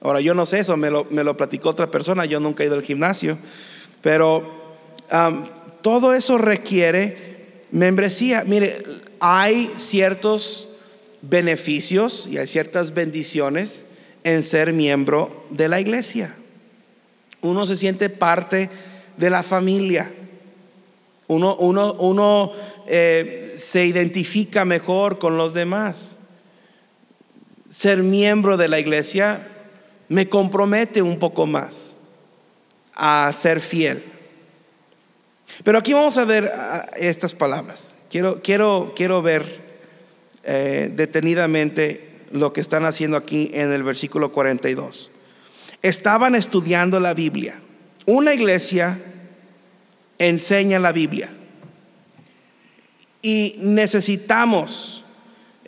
[0.02, 2.68] Ahora, yo no sé eso, me lo, me lo platicó otra persona, yo nunca he
[2.68, 3.38] ido al gimnasio,
[4.02, 4.68] pero
[5.82, 8.44] todo eso requiere membresía.
[8.46, 8.84] Mire,
[9.20, 10.70] hay ciertos
[11.22, 13.86] beneficios y hay ciertas bendiciones
[14.24, 16.36] en ser miembro de la iglesia.
[17.42, 18.70] Uno se siente parte
[19.16, 20.12] de la familia.
[21.28, 22.52] Uno, uno, uno
[22.88, 26.16] eh, se identifica mejor con los demás
[27.69, 29.47] ser miembro de la iglesia
[30.10, 31.97] me compromete un poco más
[32.93, 34.03] a ser fiel.
[35.63, 36.51] Pero aquí vamos a ver
[36.95, 37.95] estas palabras.
[38.10, 39.62] Quiero, quiero, quiero ver
[40.43, 45.12] eh, detenidamente lo que están haciendo aquí en el versículo 42.
[45.82, 47.60] Estaban estudiando la Biblia.
[48.06, 48.99] Una iglesia
[50.17, 51.30] enseña la Biblia.
[53.21, 54.96] Y necesitamos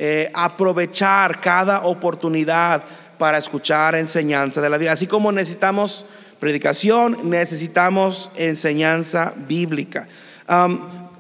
[0.01, 2.83] eh, aprovechar cada oportunidad
[3.17, 4.93] para escuchar enseñanza de la Biblia.
[4.93, 6.05] Así como necesitamos
[6.39, 10.07] predicación, necesitamos enseñanza bíblica.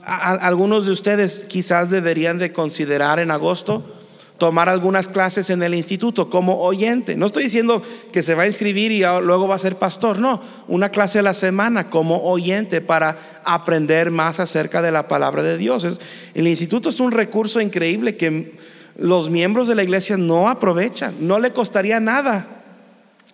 [0.05, 3.98] algunos de ustedes quizás deberían de considerar en agosto
[4.39, 7.15] tomar algunas clases en el instituto como oyente.
[7.15, 10.41] No estoy diciendo que se va a inscribir y luego va a ser pastor, no,
[10.67, 15.57] una clase a la semana como oyente para aprender más acerca de la palabra de
[15.57, 15.99] Dios.
[16.33, 18.57] el instituto es un recurso increíble que
[18.97, 21.15] los miembros de la iglesia no aprovechan.
[21.19, 22.47] No le costaría nada.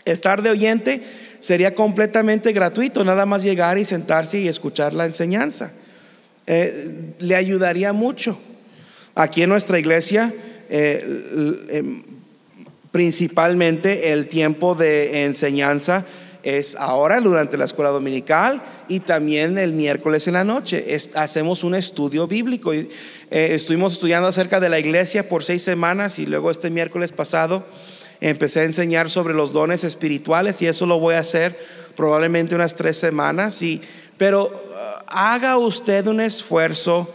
[0.06, 1.04] Estar de oyente
[1.40, 5.74] sería completamente gratuito, nada más llegar y sentarse y escuchar la enseñanza.
[6.48, 8.38] Eh, le ayudaría mucho.
[9.16, 10.34] Aquí en nuestra iglesia,
[10.70, 12.04] eh, em,
[12.92, 16.06] principalmente el tiempo de enseñanza
[16.44, 20.86] es ahora durante la escuela dominical y también el miércoles en la noche.
[21.16, 22.72] hacemos un estudio bíblico.
[22.72, 22.88] Eh,
[23.30, 27.66] estuvimos estudiando acerca de la iglesia por seis semanas y luego este miércoles pasado
[28.22, 31.58] empecé a enseñar sobre los dones espirituales y eso lo voy a hacer
[31.96, 33.62] probablemente unas tres semanas.
[33.64, 33.82] Y,
[34.18, 37.14] pero uh, haga usted un esfuerzo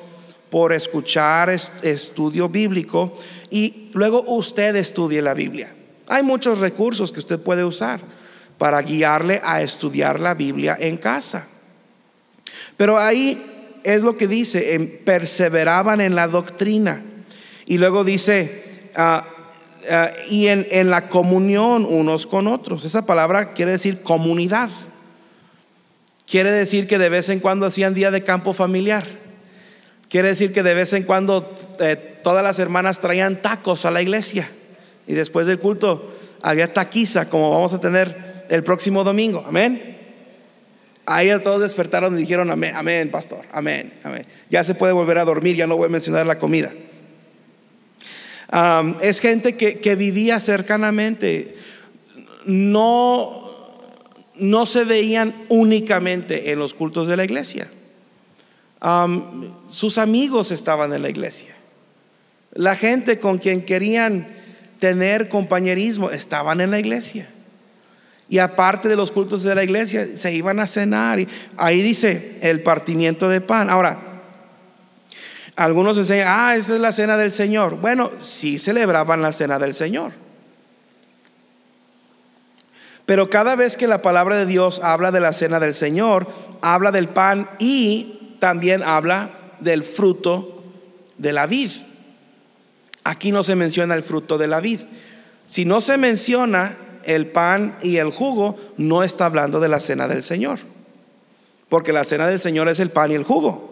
[0.51, 3.15] por escuchar estudio bíblico
[3.51, 5.75] y luego usted estudie la Biblia.
[6.09, 8.01] Hay muchos recursos que usted puede usar
[8.59, 11.47] para guiarle a estudiar la Biblia en casa.
[12.77, 17.03] Pero ahí es lo que dice, perseveraban en la doctrina.
[17.67, 19.25] Y luego dice, ah,
[19.91, 22.85] ah, y en, en la comunión unos con otros.
[22.85, 24.71] Esa palabra quiere decir comunidad.
[26.27, 29.07] Quiere decir que de vez en cuando hacían día de campo familiar.
[30.11, 34.03] Quiere decir que de vez en cuando eh, todas las hermanas traían tacos a la
[34.03, 34.51] iglesia.
[35.07, 39.45] Y después del culto había taquiza, como vamos a tener el próximo domingo.
[39.47, 39.99] Amén.
[41.07, 44.27] Ahí todos despertaron y dijeron amén, amén, pastor, amén, amén.
[44.49, 46.73] Ya se puede volver a dormir, ya no voy a mencionar la comida.
[49.01, 51.55] es gente que, vivía cercanamente,
[52.47, 53.49] no,
[54.35, 57.69] no se veían únicamente en los cultos de la iglesia.
[59.71, 61.55] Sus amigos estaban en la iglesia.
[62.53, 64.29] La gente con quien querían
[64.79, 67.29] tener compañerismo estaban en la iglesia.
[68.29, 71.19] Y aparte de los cultos de la iglesia, se iban a cenar.
[71.19, 73.69] Y ahí dice el partimiento de pan.
[73.69, 73.99] Ahora,
[75.57, 77.77] algunos enseñan, ah, esa es la cena del Señor.
[77.77, 80.13] Bueno, sí celebraban la cena del Señor.
[83.05, 86.29] Pero cada vez que la palabra de Dios habla de la cena del Señor,
[86.63, 89.31] habla del pan y también habla
[89.61, 90.65] del fruto
[91.19, 91.71] de la vid.
[93.05, 94.81] Aquí no se menciona el fruto de la vid.
[95.47, 100.09] Si no se menciona el pan y el jugo, no está hablando de la cena
[100.09, 100.59] del Señor.
[101.69, 103.71] porque la cena del Señor es el pan y el jugo.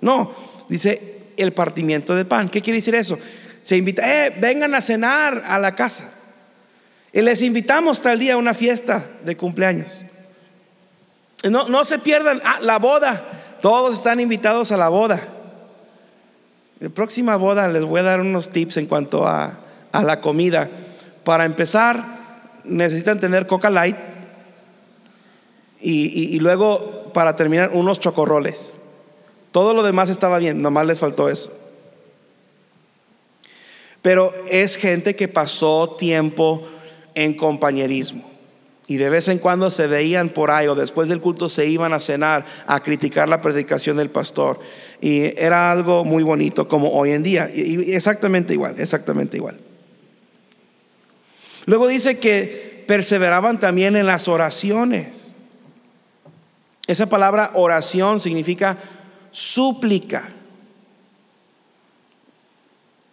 [0.00, 0.32] No,
[0.70, 2.48] dice el partimiento de pan.
[2.48, 3.18] ¿Qué quiere decir eso?
[3.62, 6.10] Se invita, eh, vengan a cenar a la casa.
[7.12, 10.04] Y les invitamos tal día a una fiesta de cumpleaños.
[11.50, 13.33] No, no se pierdan ah, la boda.
[13.64, 15.26] Todos están invitados a la boda.
[16.80, 19.58] La próxima boda les voy a dar unos tips en cuanto a,
[19.90, 20.68] a la comida.
[21.24, 22.04] Para empezar,
[22.64, 23.96] necesitan tener coca light
[25.80, 28.76] y, luego para terminar unos chocorroles.
[29.50, 31.50] Todo lo demás estaba bien, nomás les faltó eso.
[34.02, 36.68] Pero es gente que pasó tiempo
[37.14, 38.33] en compañerismo.
[38.86, 41.94] Y de vez en cuando se veían por ahí o después del culto se iban
[41.94, 44.60] a cenar a criticar la predicación del pastor.
[45.00, 47.50] Y era algo muy bonito como hoy en día.
[47.52, 49.58] Y exactamente igual, exactamente igual.
[51.64, 55.32] Luego dice que perseveraban también en las oraciones.
[56.86, 58.76] Esa palabra oración significa
[59.30, 60.28] súplica.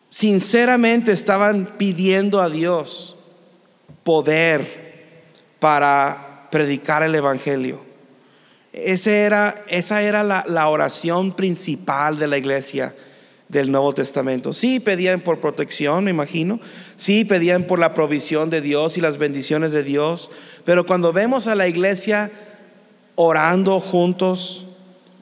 [0.09, 3.15] Sinceramente estaban pidiendo a Dios
[4.03, 4.80] poder
[5.61, 7.83] para predicar el Evangelio.
[8.73, 12.95] era, esa era la, la oración principal de la iglesia
[13.47, 14.53] del Nuevo Testamento.
[14.53, 16.59] Sí pedían por protección, me imagino.
[16.95, 20.31] Sí pedían por la provisión de Dios y las bendiciones de Dios.
[20.65, 22.31] Pero cuando vemos a la iglesia
[23.13, 24.65] orando juntos,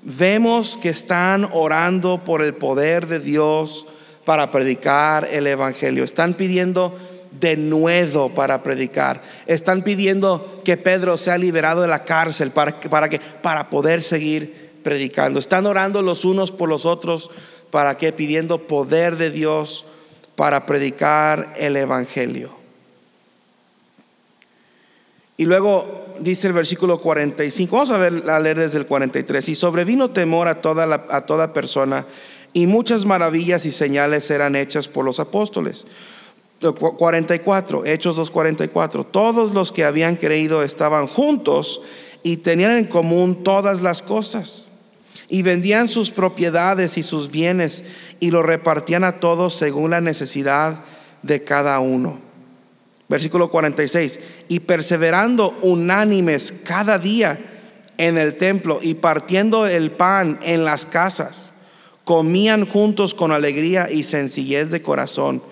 [0.04, 3.86] vemos que están orando por el poder de Dios
[4.24, 6.06] para predicar el Evangelio.
[6.06, 6.98] Están pidiendo
[7.32, 9.22] de nuevo para predicar.
[9.46, 14.70] Están pidiendo que Pedro sea liberado de la cárcel para, para, que, para poder seguir
[14.84, 15.40] predicando.
[15.40, 17.30] Están orando los unos por los otros
[17.72, 19.86] para que pidiendo poder de Dios
[20.36, 22.58] para predicar el Evangelio.
[25.38, 29.56] Y luego dice el versículo 45, vamos a, ver, a leer desde el 43, y
[29.56, 32.06] sobrevino temor a toda, a toda persona,
[32.52, 35.86] y muchas maravillas y señales eran hechas por los apóstoles.
[36.60, 41.82] 44, Hechos 2.44, todos los que habían creído estaban juntos
[42.22, 44.68] y tenían en común todas las cosas,
[45.30, 47.84] y vendían sus propiedades y sus bienes,
[48.20, 50.84] y lo repartían a todos según la necesidad
[51.22, 52.20] de cada uno.
[53.08, 54.20] Versículo 46.
[54.50, 57.40] Y perseverando unánimes cada día
[57.98, 61.54] en el templo y partiendo el pan en las casas,
[62.04, 65.44] comían juntos con alegría y sencillez de corazón,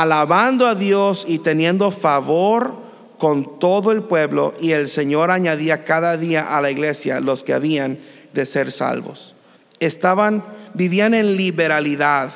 [0.00, 2.82] alabando a Dios y teniendo favor
[3.18, 7.54] con todo el pueblo, y el Señor añadía cada día a la iglesia los que
[7.54, 7.98] habían
[8.32, 9.34] de ser salvos.
[9.80, 12.30] Estaban, vivían en liberalidad.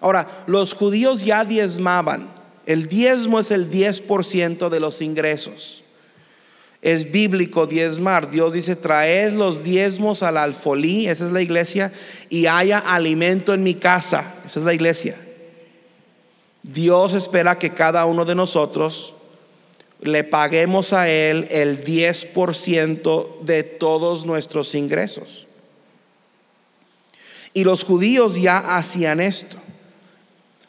[0.00, 2.32] Ahora, los judíos ya diezmaban
[2.66, 5.82] el diezmo es el 10% de los ingresos.
[6.80, 8.30] Es bíblico diezmar.
[8.30, 11.92] Dios dice, traed los diezmos al alfolí, esa es la iglesia,
[12.28, 15.16] y haya alimento en mi casa, esa es la iglesia.
[16.62, 19.14] Dios espera que cada uno de nosotros
[20.00, 25.46] le paguemos a Él el 10% de todos nuestros ingresos.
[27.54, 29.58] Y los judíos ya hacían esto.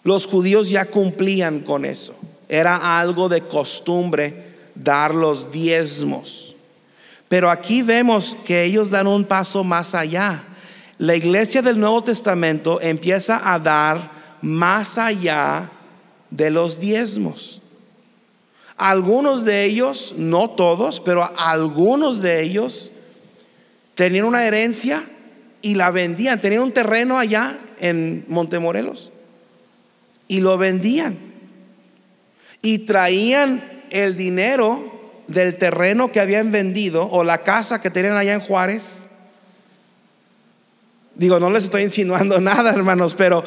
[0.03, 2.13] Los judíos ya cumplían con eso.
[2.49, 6.55] Era algo de costumbre dar los diezmos.
[7.29, 10.43] Pero aquí vemos que ellos dan un paso más allá.
[10.97, 15.71] La iglesia del Nuevo Testamento empieza a dar más allá
[16.35, 17.61] de los diezmos.
[18.75, 22.91] Algunos de ellos, no todos, pero algunos de ellos
[23.95, 25.03] tenían una herencia
[25.61, 26.41] y la vendían.
[26.41, 29.11] Tenían un terreno allá en Montemorelos
[30.27, 31.17] y lo vendían.
[32.63, 34.91] Y traían el dinero
[35.27, 39.05] del terreno que habían vendido o la casa que tenían allá en Juárez.
[41.13, 43.43] Digo, no les estoy insinuando nada, hermanos, pero...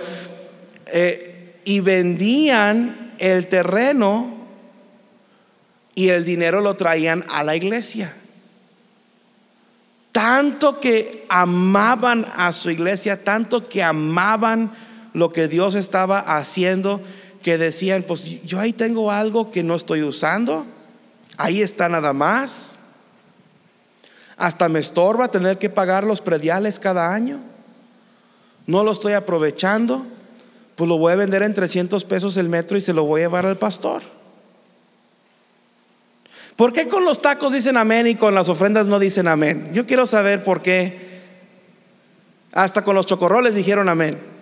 [0.93, 1.33] Eh,
[1.67, 4.37] y vendían el terreno
[5.97, 8.15] y el dinero lo traían a la iglesia.
[10.13, 14.73] Tanto que amaban a su iglesia, tanto que amaban
[15.13, 17.03] lo que Dios estaba haciendo,
[17.43, 20.65] que decían, pues yo ahí tengo algo que no estoy usando,
[21.37, 22.79] ahí está nada más.
[24.37, 27.41] Hasta me estorba tener que pagar los prediales cada año.
[28.67, 30.07] No lo estoy aprovechando,
[30.77, 33.25] pues lo voy a vender en 300 pesos el metro y se lo voy a
[33.25, 34.03] llevar al pastor.
[36.55, 39.71] ¿Por qué con los tacos dicen amén y con las ofrendas no dicen amén?
[39.75, 41.07] Yo quiero saber por qué.
[42.53, 44.37] Hasta con los chocorroles dijeron amén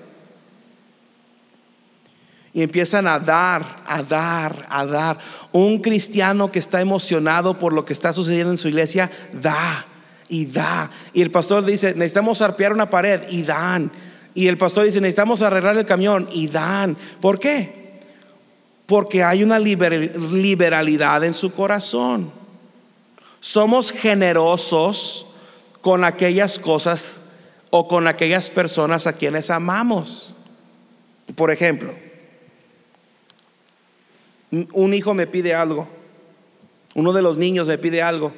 [2.55, 5.19] y empiezan a dar, a dar, a dar.
[5.51, 9.85] Un cristiano que está emocionado por lo que está sucediendo en su iglesia, da.
[10.29, 10.89] y da.
[11.13, 13.91] Y el pastor dice, necesitamos arpear una pared y dan.
[14.35, 16.97] Y el pastor dice, necesitamos arreglar el camión y dan.
[17.21, 18.01] ¿Por qué?
[18.87, 22.33] Porque hay una liberalidad en su corazón.
[23.41, 25.27] Somos generosos
[25.81, 27.23] con aquellas cosas
[27.71, 30.35] o con aquellas personas a quienes amamos.
[31.37, 31.95] Por ejemplo,
[34.51, 35.89] un hijo me pide algo,
[36.95, 38.33] uno de los niños me pide algo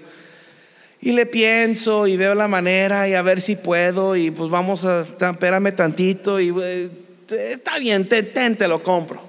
[1.00, 4.84] y le pienso y veo la manera y a ver si puedo y pues vamos
[4.84, 6.90] a, espérame tantito y eh,
[7.28, 9.20] está bien, te, lo compro.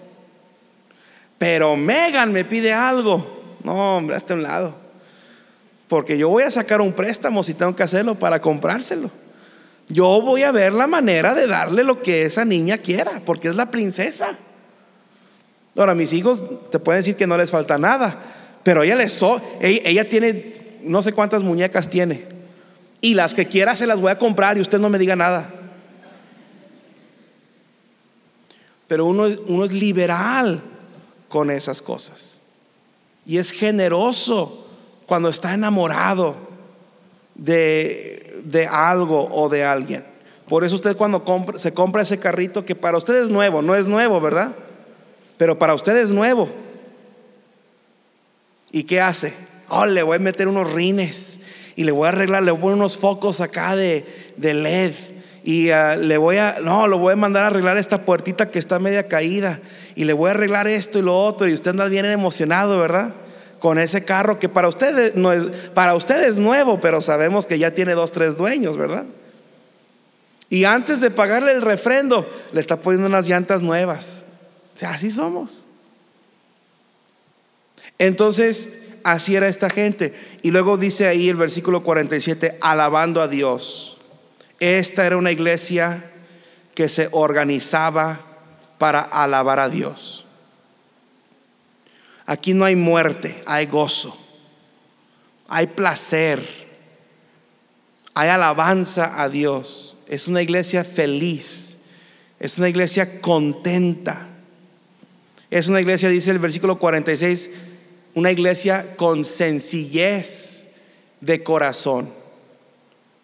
[1.37, 3.57] Pero Megan me pide algo.
[3.63, 4.75] No, hombre, hasta un lado.
[5.87, 9.11] Porque yo voy a sacar un préstamo si tengo que hacerlo para comprárselo.
[9.89, 13.55] Yo voy a ver la manera de darle lo que esa niña quiera, porque es
[13.55, 14.37] la princesa.
[15.77, 18.17] Ahora, mis hijos te pueden decir que no les falta nada,
[18.63, 22.25] pero ella les so, ella tiene no sé cuántas muñecas tiene.
[23.01, 25.53] Y las que quiera se las voy a comprar y usted no me diga nada.
[28.87, 30.61] Pero uno es, uno es liberal
[31.27, 32.39] con esas cosas.
[33.25, 34.65] Y es generoso
[35.05, 36.35] cuando está enamorado
[37.35, 40.05] de, de algo o de alguien.
[40.47, 43.75] Por eso usted cuando compra, se compra ese carrito que para usted es nuevo, no
[43.75, 44.55] es nuevo, ¿verdad?
[45.37, 46.49] Pero para usted es nuevo.
[48.71, 49.33] ¿Y qué hace?
[49.69, 51.39] Oh, le voy a meter unos rines
[51.75, 54.05] y le voy a arreglar, le voy a poner unos focos acá de,
[54.37, 54.93] LED
[55.43, 58.59] y ah, le voy a, no, lo voy a mandar a arreglar esta puertita que
[58.59, 59.59] está media caída
[59.95, 63.13] y le voy a arreglar esto y lo otro y usted anda bien emocionado, ¿verdad?
[63.59, 67.59] Con ese carro que para usted no es, para usted es nuevo, pero sabemos que
[67.59, 69.05] ya tiene dos, tres dueños, ¿verdad?
[70.49, 74.23] Y antes de pagarle el refrendo, le está poniendo unas llantas nuevas.
[74.75, 75.65] O sea, así somos.
[77.99, 78.69] Entonces,
[79.13, 80.13] así era esta gente.
[80.41, 83.97] Y luego dice ahí el versículo 47, alabando a Dios.
[84.59, 86.11] Esta era una iglesia
[86.75, 88.19] que se organizaba
[88.77, 90.25] para alabar a Dios.
[92.25, 94.17] Aquí no hay muerte, hay gozo,
[95.47, 96.45] hay placer,
[98.13, 99.95] hay alabanza a Dios.
[100.07, 101.77] Es una iglesia feliz,
[102.39, 104.27] es una iglesia contenta.
[105.49, 107.49] Es una iglesia, dice el versículo 46,
[108.13, 110.67] una iglesia con sencillez
[111.21, 112.13] de corazón.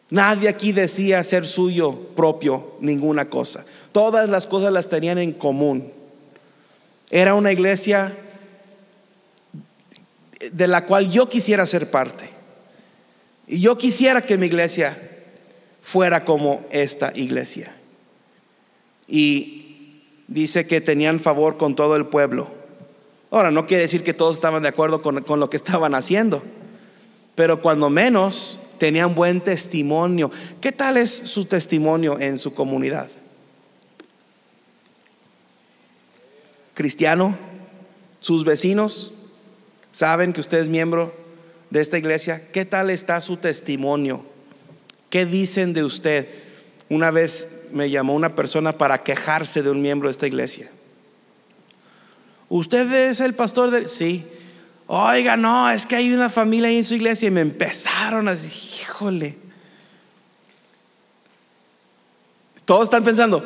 [0.09, 3.65] Nadie aquí decía ser suyo propio ninguna cosa.
[3.91, 5.91] Todas las cosas las tenían en común.
[7.09, 8.15] Era una iglesia
[10.51, 12.29] de la cual yo quisiera ser parte.
[13.47, 14.97] Y yo quisiera que mi iglesia
[15.81, 17.75] fuera como esta iglesia.
[19.07, 22.49] Y dice que tenían favor con todo el pueblo.
[23.33, 26.43] Ahora, no quiere decir que todos estaban de acuerdo con, lo que estaban haciendo,
[27.33, 30.29] pero cuando menos tenían buen testimonio.
[30.61, 33.09] ¿Qué tal es su testimonio en su comunidad?
[36.75, 37.35] Cristiano,
[38.19, 39.11] sus vecinos
[39.91, 41.11] saben que usted es miembro
[41.71, 42.47] de esta iglesia.
[42.51, 44.23] ¿Qué tal está su testimonio?
[45.09, 46.27] ¿Qué dicen de usted?
[46.87, 50.69] Una vez me llamó una persona para quejarse de un miembro de esta iglesia.
[52.53, 53.87] ¿Usted es el pastor de.?
[53.87, 54.23] Sí.
[54.85, 58.35] Oiga, no, es que hay una familia ahí en su iglesia y me empezaron a
[58.35, 59.35] decir, híjole.
[62.63, 63.43] Todos están pensando,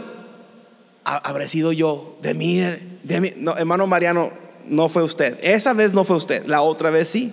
[1.06, 2.60] habré sido yo, de mí,
[3.04, 3.32] de mí.
[3.38, 4.30] No, hermano Mariano,
[4.66, 5.38] no fue usted.
[5.42, 7.32] Esa vez no fue usted, la otra vez sí.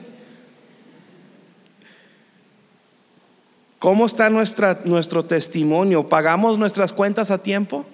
[3.80, 6.08] ¿Cómo está nuestra, nuestro testimonio?
[6.08, 7.84] ¿Pagamos nuestras cuentas a tiempo?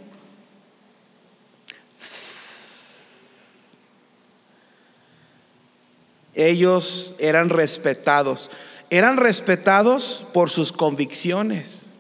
[6.41, 8.51] Ellos eran respetados.
[8.89, 11.91] Eran respetados por sus convicciones.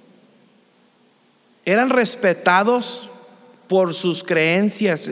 [1.64, 3.08] Eran respetados
[3.68, 5.10] por sus creencias.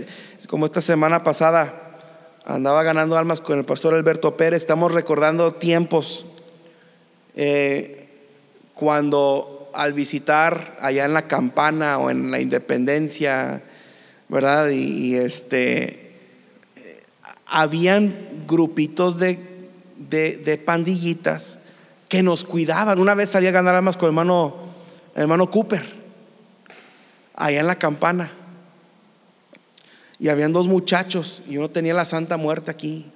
[0.48, 1.98] Como esta semana pasada
[2.44, 4.62] andaba ganando almas con el pastor Alberto Pérez.
[4.62, 6.24] Estamos recordando tiempos
[7.36, 8.08] eh,
[8.74, 13.62] cuando al visitar allá en la campana o en la independencia,
[14.28, 14.70] ¿verdad?
[14.70, 16.07] y este
[17.48, 18.14] habían
[18.46, 19.38] grupitos de,
[19.98, 21.58] de, pandillitas
[22.08, 22.98] que nos cuidaban.
[22.98, 24.54] Una vez salí a ganar armas con el hermano,
[25.14, 25.82] hermano Cooper,
[27.34, 28.32] allá en la campana.
[30.18, 33.10] Y habían dos muchachos y uno tenía la Santa Muerte aquí.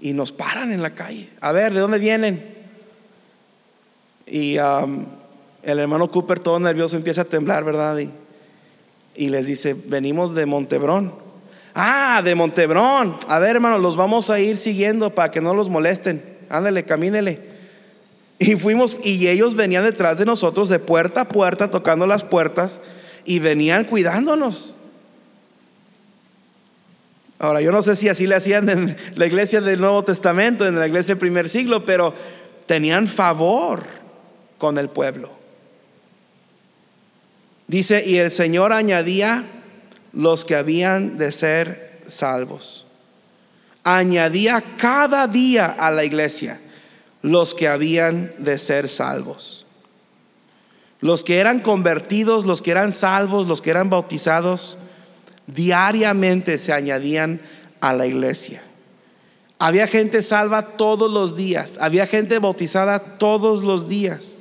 [0.00, 1.30] Y nos paran en la calle.
[1.40, 2.56] A ver, ¿de dónde vienen?
[4.26, 5.06] Y um,
[5.62, 7.98] el hermano Cooper, todo nervioso, empieza a temblar, ¿verdad?
[7.98, 8.10] Y,
[9.16, 11.27] y les dice, venimos de Montebrón.
[11.80, 13.16] Ah, de Montebrón.
[13.28, 16.24] A ver, hermano, los vamos a ir siguiendo para que no los molesten.
[16.48, 17.38] Ándale, camínele.
[18.40, 22.80] Y fuimos, y ellos venían detrás de nosotros de puerta a puerta, tocando las puertas,
[23.24, 24.74] y venían cuidándonos.
[27.38, 30.80] Ahora, yo no sé si así le hacían en la iglesia del Nuevo Testamento, en
[30.80, 32.12] la iglesia del primer siglo, pero
[32.66, 33.84] tenían favor
[34.58, 35.30] con el pueblo.
[37.68, 39.44] Dice, y el Señor añadía
[40.18, 42.84] los que habían de ser salvos.
[43.84, 46.60] Añadía cada día a la iglesia
[47.22, 49.64] los que habían de ser salvos.
[50.98, 54.76] Los que eran convertidos, los que eran salvos, los que eran bautizados,
[55.46, 57.40] diariamente se añadían
[57.78, 58.60] a la iglesia.
[59.60, 64.40] Había gente salva todos los días, había gente bautizada todos los días.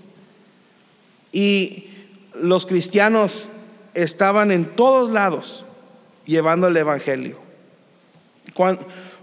[1.32, 1.92] Y
[2.34, 3.44] los cristianos
[3.94, 5.66] estaban en todos lados
[6.28, 7.40] llevando el Evangelio.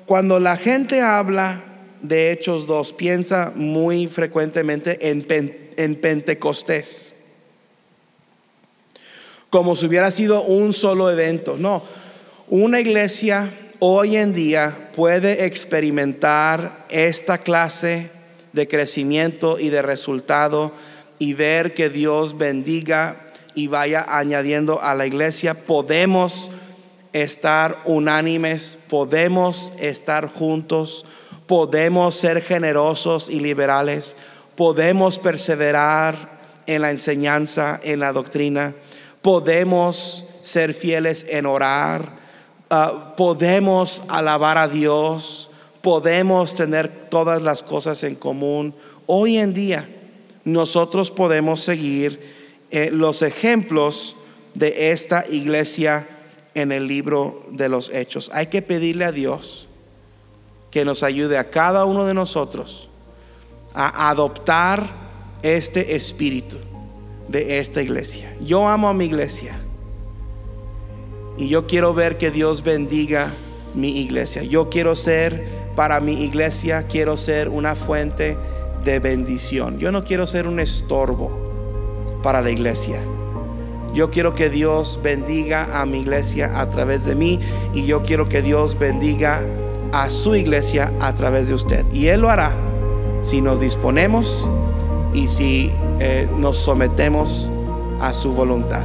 [0.07, 1.63] Cuando, la gente habla
[2.03, 5.25] de Hechos 2, piensa muy frecuentemente en,
[5.77, 7.15] en Pentecostés
[9.55, 11.57] como si hubiera sido un solo evento.
[11.57, 11.85] No,
[12.49, 18.11] una iglesia hoy en día puede experimentar esta clase
[18.53, 20.73] de crecimiento y de resultado
[21.21, 25.55] y ver que Dios bendiga y vaya añadiendo a la iglesia.
[25.55, 26.51] Podemos
[27.15, 31.07] estar unánimes, podemos estar juntos,
[31.47, 34.15] podemos ser generosos y liberales,
[34.55, 36.35] podemos perseverar
[36.67, 38.75] en la enseñanza, en la doctrina
[39.25, 42.07] podemos ser fieles en orar,
[42.69, 45.49] ah, podemos alabar a Dios,
[45.81, 48.75] podemos tener todas las cosas en común.
[49.07, 49.89] Hoy en día
[50.45, 52.21] nosotros podemos seguir
[52.71, 54.15] eh, los ejemplos
[54.53, 56.07] de esta iglesia
[56.55, 58.31] en el libro de los hechos.
[58.33, 59.69] Hay que pedirle a Dios
[60.71, 62.89] que nos ayude a cada uno de nosotros
[63.75, 64.89] a adoptar
[65.43, 66.57] este espíritu
[67.29, 68.35] de esta iglesia.
[68.41, 69.59] Yo amo a mi iglesia.
[71.37, 73.31] Y yo quiero ver que Dios bendiga
[73.75, 74.43] mi iglesia.
[74.45, 75.45] Yo quiero ser
[75.75, 78.37] para mi iglesia, quiero ser una fuente
[78.85, 79.79] de bendición.
[79.79, 83.01] Yo no quiero ser un estorbo para la iglesia.
[83.95, 87.39] Yo quiero que Dios bendiga a mi iglesia a través de mí
[87.73, 89.41] y yo quiero que Dios bendiga
[89.93, 91.87] a su iglesia a través de usted.
[91.93, 92.53] Y Él lo hará
[93.23, 94.51] si nos disponemos
[95.13, 97.49] y si eh, nos sometemos
[98.01, 98.85] a su voluntad.